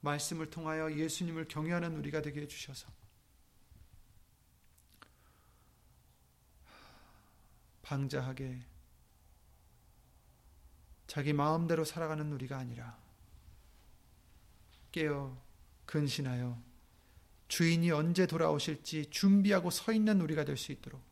말씀을 0.00 0.50
통하여 0.50 0.92
예수님을 0.92 1.48
경외하는 1.48 1.96
우리가 1.96 2.22
되게 2.22 2.42
해주셔서 2.42 2.88
방자하게 7.82 8.62
자기 11.06 11.32
마음대로 11.32 11.84
살아가는 11.84 12.32
우리가 12.32 12.56
아니라 12.56 12.96
깨어 14.92 15.36
근신하여 15.86 16.69
주인이 17.50 17.90
언제 17.90 18.28
돌아오실지 18.28 19.10
준비하고 19.10 19.70
서 19.70 19.92
있는 19.92 20.20
우리가 20.20 20.44
될 20.44 20.56
수 20.56 20.70
있도록 20.70 21.02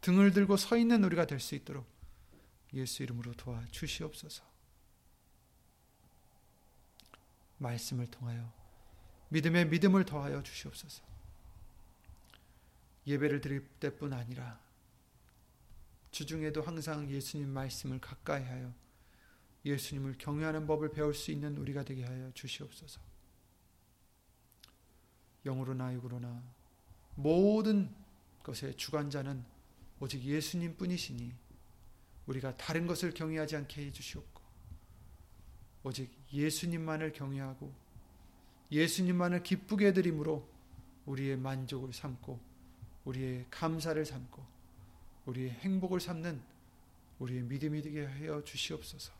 등을 0.00 0.30
들고 0.30 0.56
서 0.56 0.76
있는 0.76 1.02
우리가 1.02 1.26
될 1.26 1.40
수 1.40 1.56
있도록 1.56 1.84
예수 2.72 3.02
이름으로 3.02 3.32
도와 3.34 3.64
주시옵소서. 3.72 4.44
말씀을 7.58 8.06
통하여 8.06 8.52
믿음의 9.30 9.66
믿음을 9.70 10.04
더하여 10.04 10.40
주시옵소서. 10.40 11.02
예배를 13.08 13.40
드릴 13.40 13.66
때뿐 13.80 14.12
아니라 14.12 14.60
주중에도 16.12 16.62
항상 16.62 17.10
예수님 17.10 17.48
말씀을 17.48 17.98
가까이 17.98 18.44
하여 18.44 18.72
예수님을 19.64 20.14
경외하는 20.18 20.68
법을 20.68 20.92
배울 20.92 21.12
수 21.12 21.32
있는 21.32 21.56
우리가 21.56 21.82
되게 21.82 22.04
하여 22.04 22.30
주시옵소서. 22.34 23.07
영으로나 25.44 25.94
육으로나 25.94 26.42
모든 27.14 27.94
것의 28.42 28.76
주관자는 28.76 29.44
오직 30.00 30.22
예수님 30.22 30.76
뿐이시니 30.76 31.34
우리가 32.26 32.56
다른 32.56 32.86
것을 32.86 33.12
경외하지 33.12 33.56
않게 33.56 33.86
해 33.86 33.92
주시옵고 33.92 34.42
오직 35.84 36.10
예수님만을 36.32 37.12
경외하고 37.12 37.72
예수님만을 38.70 39.42
기쁘게 39.42 39.92
드림으로 39.92 40.46
우리의 41.06 41.36
만족을 41.36 41.92
삼고 41.92 42.38
우리의 43.04 43.46
감사를 43.50 44.04
삼고 44.04 44.44
우리의 45.26 45.50
행복을 45.50 46.00
삼는 46.00 46.40
우리의 47.18 47.42
믿음이 47.42 47.82
되게 47.82 48.04
하여 48.04 48.42
주시옵소서. 48.44 49.12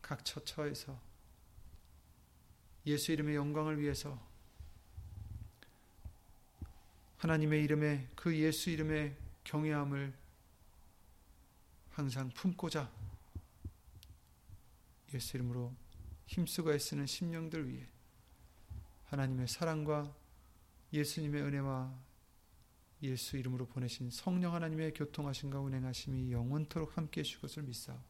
각 0.00 0.24
처처에서 0.24 0.98
예수 2.90 3.12
이름의 3.12 3.36
영광을 3.36 3.80
위해서 3.80 4.20
하나님의 7.18 7.62
이름에 7.62 8.08
그 8.16 8.36
예수 8.36 8.70
이름의 8.70 9.16
경외함을 9.44 10.12
항상 11.90 12.30
품고자 12.30 12.90
예수 15.14 15.36
이름으로 15.36 15.72
힘쓰고 16.26 16.72
애쓰는 16.72 17.06
심령들 17.06 17.68
위해 17.68 17.86
하나님의 19.04 19.46
사랑과 19.46 20.12
예수님의 20.92 21.42
은혜와 21.42 21.96
예수 23.02 23.36
이름으로 23.36 23.66
보내신 23.66 24.10
성령 24.10 24.54
하나님의 24.54 24.94
교통하심과 24.94 25.60
운행하심이 25.60 26.32
영원토록 26.32 26.96
함께 26.96 27.20
해주실 27.20 27.40
것을 27.40 27.62
믿사옵고 27.62 28.09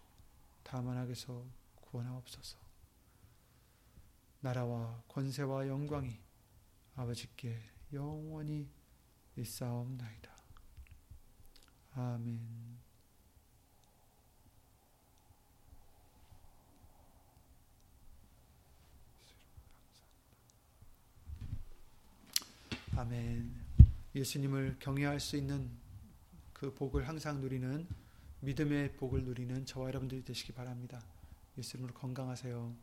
다만 0.63 0.97
악에서 0.97 1.45
구원하옵소서. 1.75 2.57
나라와 4.39 5.03
권세와 5.07 5.67
영광이 5.67 6.19
아버지께 6.95 7.61
영원히 7.93 8.67
있사옵나이다. 9.35 10.31
아멘. 11.93 12.79
아멘. 22.95 23.51
예수님을 24.15 24.77
경외할 24.79 25.19
수 25.19 25.37
있는 25.37 25.69
그 26.53 26.73
복을 26.73 27.07
항상 27.07 27.41
누리는 27.41 27.87
믿음의 28.43 28.93
복을 28.93 29.23
누리는 29.23 29.67
저와 29.67 29.89
여러분들이 29.89 30.23
되시기 30.23 30.51
바랍니다. 30.51 30.99
예수님으로 31.59 31.93
건강하세요. 31.93 32.75